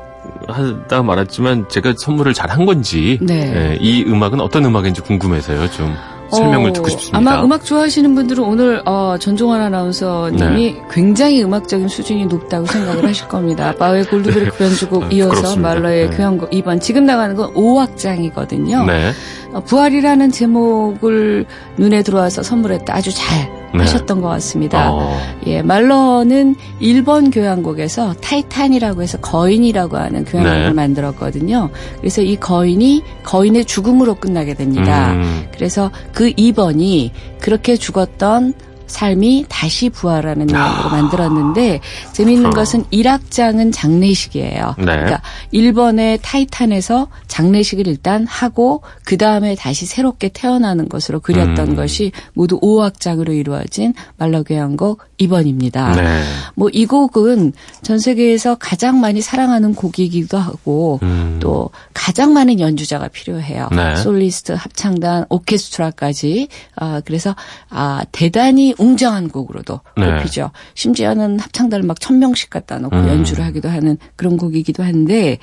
[0.47, 3.73] 하다 말았지만 제가 선물을 잘 한 건지 네.
[3.73, 5.69] 예, 이 음악은 어떤 음악인지 궁금해서요.
[5.71, 5.95] 좀
[6.31, 7.17] 설명을 어, 듣고 싶습니다.
[7.17, 10.81] 아마 음악 좋아하시는 분들은 오늘 어, 전종환 아나운서님이 네.
[10.91, 13.73] 굉장히 음악적인 수준이 높다고 생각을 하실 겁니다.
[13.77, 15.69] 바우의 골드베르크 변주곡 네, 이어서 그렇습니다.
[15.69, 16.17] 말러의 네.
[16.17, 18.85] 교향곡 2번 지금 나가는 건 5악장이거든요.
[18.85, 19.11] 네.
[19.53, 21.45] 어, 부활이라는 제목을
[21.77, 22.93] 눈에 들어와서 선물했다.
[22.95, 23.79] 아주 잘 네.
[23.79, 24.91] 하셨던 것 같습니다.
[24.91, 25.17] 어.
[25.45, 30.73] 예, 말러는 일본 교향곡에서 타이탄이라고 해서 거인이라고 하는 교향곡을 네.
[30.73, 31.69] 만들었거든요.
[31.99, 35.13] 그래서 이 거인이 거인의 죽음으로 끝나게 됩니다.
[35.13, 35.47] 음.
[35.53, 38.53] 그래서 그 2번이 그렇게 죽었던
[38.87, 40.89] 삶이 다시 부활하는 내용으로 아.
[40.89, 41.81] 만들었는데
[42.13, 42.49] 재미있는 어.
[42.51, 44.75] 것은 1악장은 장례식이에요.
[44.77, 44.85] 네.
[44.85, 45.21] 그러니까
[45.51, 51.75] 일본의 타이탄에서 장례식을 일단 하고 그 다음에 다시 새롭게 태어나는 것으로 그렸던 음.
[51.75, 55.95] 것이 모두 5악장으로 이루어진 말러교향곡 2번입니다.
[55.95, 56.23] 네.
[56.55, 61.37] 뭐이 곡은 전 세계에서 가장 많이 사랑하는 곡이기도 하고 음.
[61.41, 63.69] 또 가장 많은 연주자가 필요해요.
[63.71, 63.95] 네.
[63.95, 66.47] 솔리스트, 합창단, 오케스트라까지.
[66.75, 67.35] 아, 그래서
[67.69, 70.05] 아, 대단히 웅장한 곡으로도 네.
[70.17, 70.51] 꼽히죠.
[70.75, 73.07] 심지어는 합창단을 막 천 명씩 갖다 놓고 음.
[73.07, 75.39] 연주를 하기도 하는 그런 곡이기도 한데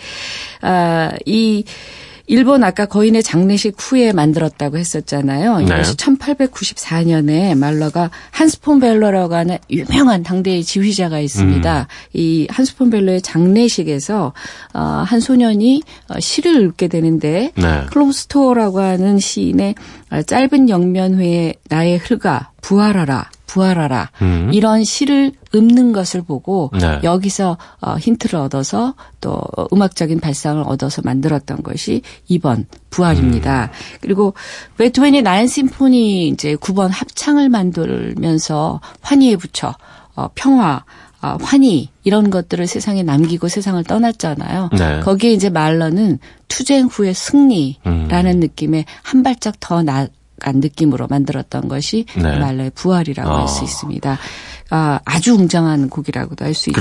[0.63, 1.65] 아, 이
[2.27, 5.59] 일본 아까 거인의 장례식 후에 만들었다고 했었잖아요.
[5.59, 5.65] 네.
[5.65, 11.81] 이것이 1894년에 말러가 한스 폰 뷜로라고 하는 유명한 당대의 지휘자가 있습니다.
[11.81, 11.87] 음.
[12.15, 14.33] 이 한스 폰 뷜로의 장례식에서
[14.73, 17.87] 어, 한 소년이 어, 시를 읽게 되는데 네.
[17.91, 19.75] 클롭슈토크라고 하는 시인의
[20.11, 24.51] 어, 짧은 영면회에 나의 흐가 부활하라 부활하라 음.
[24.53, 27.01] 이런 시를 읊는 것을 보고 네.
[27.03, 29.41] 여기서 어, 힌트를 얻어서 또
[29.73, 33.65] 음악적인 발상을 얻어서 만들었던 것이 2번 부활입니다.
[33.65, 33.99] 음.
[34.01, 34.35] 그리고
[34.77, 39.75] 베토벤이 나인 심포니 이제 9번 합창을 만들면서 환희에 붙여
[40.17, 40.85] 어, 평화
[41.25, 44.71] 어, 환희 이런 것들을 세상에 남기고 세상을 떠났잖아요.
[44.77, 45.01] 네.
[45.01, 48.41] 거기에 이제 말러는 투쟁 후의 승리라는 음.
[48.41, 50.07] 느낌의 한 발짝 더 나,
[50.41, 52.39] 간 느낌으로 만들었던 것이 네.
[52.39, 53.41] 말러의 부활이라고 어.
[53.41, 54.19] 할수 있습니다.
[54.71, 56.81] 아, 아주 웅장한 곡이라고도 할 수 있죠.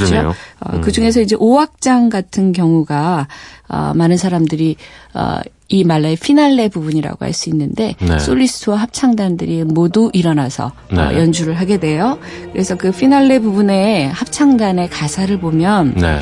[0.59, 0.81] 어, 음.
[0.81, 3.27] 그 중에서 이제 오악장 같은 경우가
[3.69, 4.75] 어, 많은 사람들이
[5.13, 5.39] 어,
[5.69, 8.19] 이 말러의 피날레 부분이라고 할 수 있는데 네.
[8.19, 11.01] 솔리스트와 합창단들이 모두 일어나서 어, 네.
[11.01, 12.19] 어, 연주를 하게 돼요.
[12.51, 16.19] 그래서 그 피날레 부분의 합창단의 가사를 보면 네.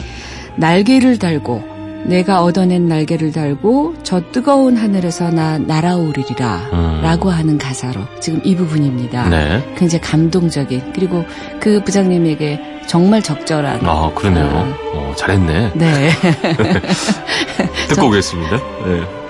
[0.58, 7.02] 날개를 달고 내가 얻어낸 날개를 달고 저 뜨거운 하늘에서 나 날아오르리라 음.
[7.02, 9.30] 라고 하는 가사로 지금 이 부분입니다.
[9.30, 9.74] 네.
[9.78, 11.24] 굉장히 감동적인 그리고
[11.60, 14.46] 그 부장님에게 정말 적절한 아 그러네요.
[14.46, 15.72] 어, 어 잘했네.
[15.76, 16.10] 네.
[17.88, 18.58] 듣고 오겠습니다.
[18.86, 19.21] 네.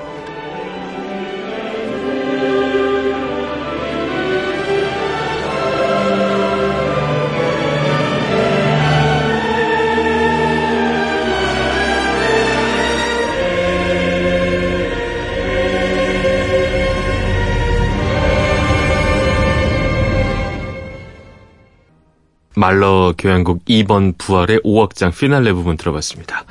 [22.62, 26.46] 말러 교향곡 2번 부활의 5악장 피날레 부분 들어봤습니다.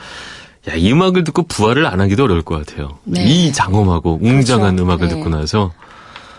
[0.69, 2.99] 야, 이 음악을 듣고 부활을 안 하기도 어려울 것 같아요.
[3.05, 3.25] 네.
[3.25, 4.83] 이 장엄하고 웅장한 그렇죠.
[4.83, 5.15] 음악을 네.
[5.15, 5.73] 듣고 나서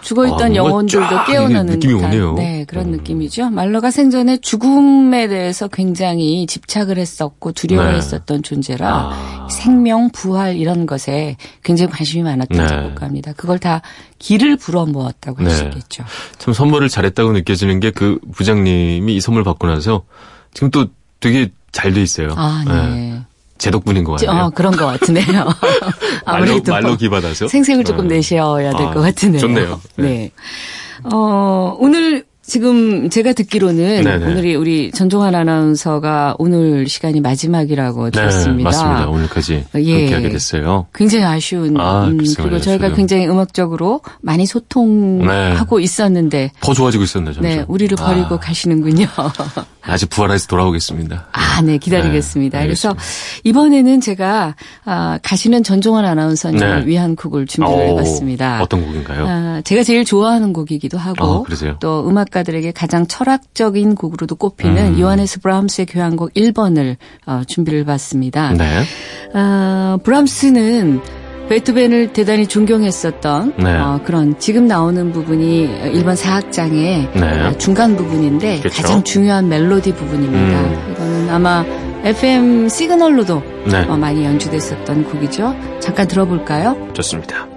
[0.01, 2.33] 죽어있던 아, 영혼들도 깨어나는 느낌이 듯한, 오네요.
[2.33, 2.91] 네, 그런 음.
[2.91, 3.49] 느낌이죠.
[3.51, 8.41] 말러가 생전에 죽음에 대해서 굉장히 집착을 했었고 두려워했었던 네.
[8.41, 9.47] 존재라 아.
[9.49, 12.67] 생명, 부활 이런 것에 굉장히 관심이 많았던 네.
[12.67, 13.33] 작곡가입니다.
[13.33, 13.81] 그걸 다
[14.19, 15.69] 길을 불어모았다고 할수 네.
[15.69, 16.03] 있겠죠.
[16.39, 20.03] 참 선물을 잘했다고 느껴지는 게 그 부장님이 이 선물 받고 나서
[20.53, 20.87] 지금 또
[21.19, 22.33] 되게 잘 돼 있어요.
[22.35, 23.21] 아, 네.
[23.61, 23.65] 네.
[23.65, 24.45] 제 덕분인 것 같아요.
[24.45, 25.45] 어, 그런 것 같으네요.
[26.25, 28.15] 아무래도 말로, 말로 기받아서 생색을 조금 네.
[28.15, 29.39] 내셔야 될것 아, 같으네요.
[29.39, 29.81] 좋네요.
[29.97, 30.03] 네.
[30.03, 30.31] 네.
[31.13, 34.25] 어, 오늘 지금 제가 듣기로는 네네.
[34.25, 38.57] 오늘이 우리 전종환 아나운서가 오늘 시간이 마지막이라고 네, 들었습니다.
[38.57, 39.09] 네, 맞습니다.
[39.09, 39.95] 오늘까지 예.
[39.97, 40.87] 그렇게 하게 됐어요.
[40.93, 45.83] 굉장히 아쉬운 아, 음, 그리고 저희가 굉장히 음악적으로 많이 소통하고 네.
[45.83, 47.43] 있었는데 더 좋아지고 있었네 점점.
[47.43, 48.39] 네, 우리를 버리고 아.
[48.39, 49.05] 가시는군요.
[49.83, 51.27] 아직 부활해서 돌아오겠습니다.
[51.31, 52.59] 아, 네, 기다리겠습니다.
[52.59, 52.95] 네, 그래서
[53.43, 56.85] 이번에는 제가 아, 가시는 전종환 아나운서님을 네.
[56.87, 58.61] 위한 곡을 준비를 오, 해봤습니다.
[58.61, 59.25] 어떤 곡인가요?
[59.27, 64.99] 아, 제가 제일 좋아하는 곡이기도 하고 아, 또 음악 가들에게 가장 철학적인 곡으로도 꼽히는 음.
[64.99, 68.53] 요하네스 브람스의 교향곡 1번을 어, 준비를 해봤습니다.
[68.53, 68.83] 네.
[69.33, 71.01] 아, 브람스는
[71.49, 73.75] 베토벤을 대단히 존경했었던 네.
[73.77, 75.63] 어, 그런 지금 나오는 부분이
[75.93, 77.57] 일본 사악장의 네.
[77.57, 78.81] 중간 부분인데 그렇죠.
[78.81, 80.61] 가장 중요한 멜로디 부분입니다.
[80.61, 80.91] 음.
[80.93, 81.65] 이거는 아마
[82.03, 83.83] FM 시그널로도 네.
[83.83, 85.53] 어, 많이 연주됐었던 곡이죠.
[85.81, 86.87] 잠깐 들어볼까요?
[86.93, 87.50] 좋습니다.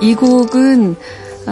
[0.00, 0.96] 이 곡은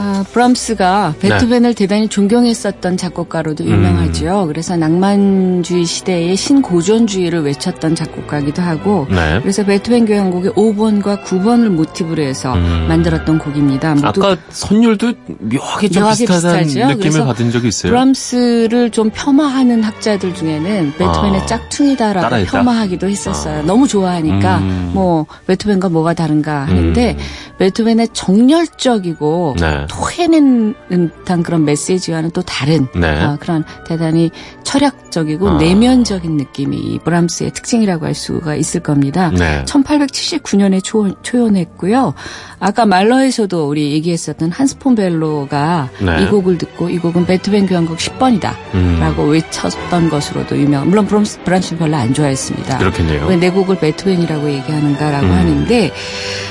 [0.00, 1.74] 아, 브람스가 베토벤을 네.
[1.74, 4.42] 대단히 존경했었던 작곡가로도 유명하죠.
[4.42, 4.46] 음.
[4.46, 9.40] 그래서 낭만주의 시대의 신고전주의를 외쳤던 작곡가기도 하고 네.
[9.40, 12.86] 그래서 베토벤 교향곡의 5번과 9번을 모티브로 해서 음.
[12.88, 13.96] 만들었던 곡입니다.
[14.02, 16.94] 아까 선율도 묘하게 좀 묘하게 비슷하다는 비슷하죠?
[16.94, 17.90] 느낌을 받은 적이 있어요.
[17.90, 21.46] 브람스를 좀 폄하하는 학자들 중에는 베토벤의 아.
[21.46, 22.62] 짝퉁이다라고 따라했다?
[22.62, 23.60] 폄하하기도 했었어요.
[23.60, 23.62] 아.
[23.62, 24.90] 너무 좋아하니까 음.
[24.94, 27.24] 뭐 베토벤과 뭐가 다른가 하는데 음.
[27.58, 29.86] 베토벤의 정열적이고 네.
[29.88, 33.24] 토해낸 듯한 그런 메시지와는 또 다른 네.
[33.24, 34.30] 어, 그런 대단히
[34.64, 35.56] 철학적이고 아.
[35.58, 39.30] 내면적인 느낌이 이 브람스의 특징이라고 할 수가 있을 겁니다.
[39.30, 39.64] 네.
[39.64, 42.12] 1879년에 초, 초연했고요.
[42.60, 46.22] 아까 말러에서도 우리 얘기했었던 한스 폰 벨로가 네.
[46.22, 48.98] 이 곡을 듣고 이 곡은 베토벤 교향곡 10번이다 음.
[49.00, 50.88] 라고 외쳤던 것으로도 유명.
[50.88, 52.78] 물론 브람스, 브람스 별로 안 좋아했습니다.
[52.78, 53.26] 그렇겠네요.
[53.26, 55.32] 왜 내 곡을 베토벤이라고 얘기하는가라고 음.
[55.32, 55.92] 하는데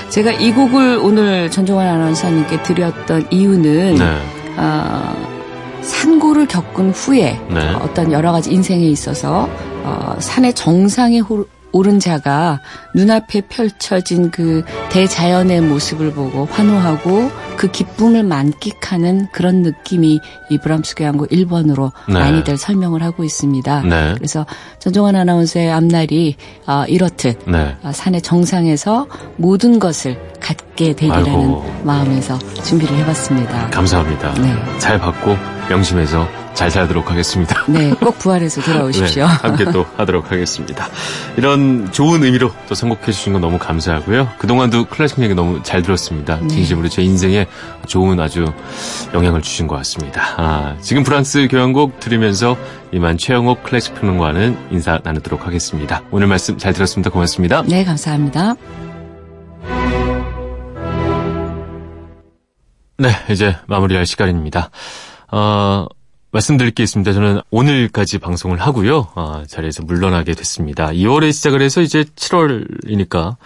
[0.09, 4.21] 제가 이 곡을 오늘 전종환 아나운서님께 드렸던 이유는 네.
[4.57, 5.37] 어,
[5.81, 7.69] 산고를 겪은 후에 네.
[7.81, 9.49] 어떤 여러 가지 인생에 있어서
[9.83, 11.19] 어, 산의 정상에
[11.71, 12.59] 오른 자가
[12.95, 21.29] 눈앞에 펼쳐진 그 대자연의 모습을 보고 환호하고 그 기쁨을 만끽하는 그런 느낌이 이 브람스 교향곡
[21.29, 22.13] 1번으로 네.
[22.13, 23.81] 많이들 설명을 하고 있습니다.
[23.83, 24.13] 네.
[24.15, 24.45] 그래서
[24.79, 26.35] 전종환 아나운서의 앞날이
[26.67, 27.75] 어, 이렇듯 네.
[27.83, 29.07] 어, 산의 정상에서
[29.37, 31.81] 모든 것을 갖게 되리라는 아이고.
[31.83, 33.69] 마음에서 준비를 해봤습니다.
[33.71, 34.33] 감사합니다.
[34.35, 34.79] 네.
[34.79, 35.35] 잘 받고
[35.69, 36.27] 명심해서
[36.57, 37.63] 잘 살도록 하겠습니다.
[37.69, 39.27] 네, 꼭 부활해서 돌아오십시오.
[39.27, 40.89] 네, 함께 또 하도록 하겠습니다.
[41.37, 44.27] 이런 좋은 의미로 또 선곡해 주신 건 너무 감사하고요.
[44.39, 46.39] 그동안도 클래식 얘기 너무 잘 들었습니다.
[46.41, 46.47] 네.
[46.47, 47.45] 진심으로 제 인생에
[47.85, 48.51] 좋은 아주
[49.13, 50.23] 영향을 주신 것 같습니다.
[50.37, 52.57] 아, 지금 프랑스 교향곡 들으면서
[52.91, 56.01] 이만 최영옥 클래식 평론가는 인사 나누도록 하겠습니다.
[56.09, 57.11] 오늘 말씀 잘 들었습니다.
[57.11, 57.61] 고맙습니다.
[57.67, 58.55] 네, 감사합니다.
[62.97, 64.71] 네, 이제 마무리할 시간입니다.
[65.31, 65.85] 어,
[66.31, 67.13] 말씀드릴 게 있습니다.
[67.13, 69.07] 저는 오늘까지 방송을 하고요.
[69.15, 70.87] 아, 자리에서 물러나게 됐습니다.
[70.87, 73.37] 2월에 시작을 해서 이제 7월이니까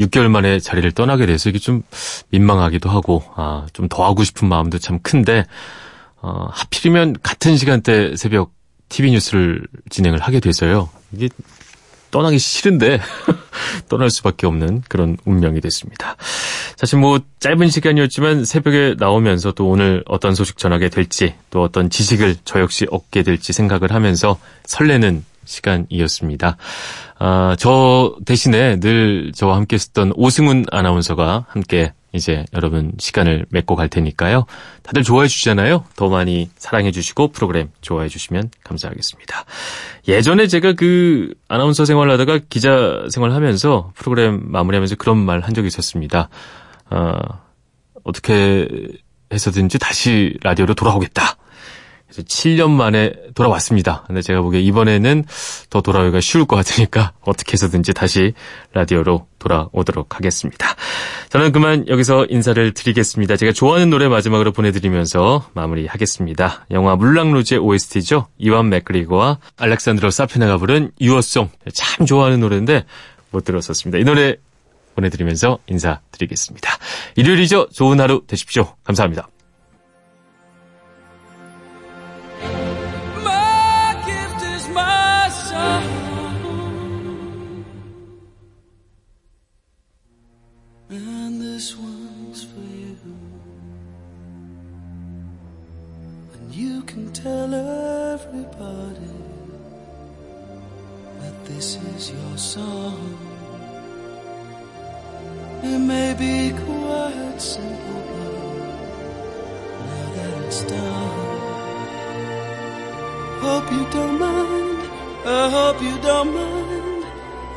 [0.00, 1.82] 6개월 만에 자리를 떠나게 돼서 이게 좀
[2.30, 5.44] 민망하기도 하고, 아, 좀 더 하고 싶은 마음도 참 큰데,
[6.20, 8.52] 어, 하필이면 같은 시간대 새벽
[8.88, 10.88] TV 뉴스를 진행을 하게 돼서요.
[11.12, 11.28] 이게
[12.10, 13.00] 떠나기 싫은데
[13.88, 16.16] 떠날 수밖에 없는 그런 운명이 됐습니다.
[16.76, 22.36] 사실 뭐 짧은 시간이었지만 새벽에 나오면서 또 오늘 어떤 소식 전하게 될지 또 어떤 지식을
[22.44, 26.56] 저 역시 얻게 될지 생각을 하면서 설레는 시간이었습니다.
[27.18, 33.88] 아, 저 대신에 늘 저와 함께 했던 오승훈 아나운서가 함께 이제 여러분 시간을 맺고 갈
[33.88, 34.46] 테니까요.
[34.82, 35.84] 다들 좋아해 주시잖아요.
[35.96, 39.44] 더 많이 사랑해 주시고 프로그램 좋아해 주시면 감사하겠습니다.
[40.08, 46.28] 예전에 제가 그 아나운서 생활하다가 기자 생활 하면서 프로그램 마무리하면서 그런 말 한 적이 있었습니다.
[46.90, 47.12] 어,
[48.04, 48.66] 어떻게
[49.32, 51.36] 해서든지 다시 라디오로 돌아오겠다.
[52.08, 54.04] 그래서 7년 만에 돌아왔습니다.
[54.06, 55.24] 근데 제가 보기에 이번에는
[55.68, 58.32] 더 돌아오기가 쉬울 것 같으니까 어떻게 해서든지 다시
[58.72, 60.74] 라디오로 돌아오도록 하겠습니다.
[61.28, 63.36] 저는 그만 여기서 인사를 드리겠습니다.
[63.36, 66.66] 제가 좋아하는 노래 마지막으로 보내드리면서 마무리하겠습니다.
[66.70, 68.28] 영화 물랑루즈의 OST죠.
[68.38, 71.50] 이완 맥그리거와 알렉산드로 사피나가 부른 유어송.
[71.74, 72.84] 참 좋아하는 노래인데
[73.30, 73.98] 못 들었었습니다.
[73.98, 74.36] 이 노래
[74.94, 76.70] 보내드리면서 인사드리겠습니다.
[77.16, 77.68] 일요일이죠.
[77.72, 78.74] 좋은 하루 되십시오.
[78.82, 79.28] 감사합니다.
[102.38, 103.18] Song.
[105.62, 111.18] It may be quite simple, but now that it's done,
[113.40, 114.78] hope you don't mind.
[115.26, 117.04] I hope you don't mind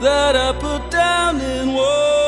[0.01, 2.20] that I put down in words.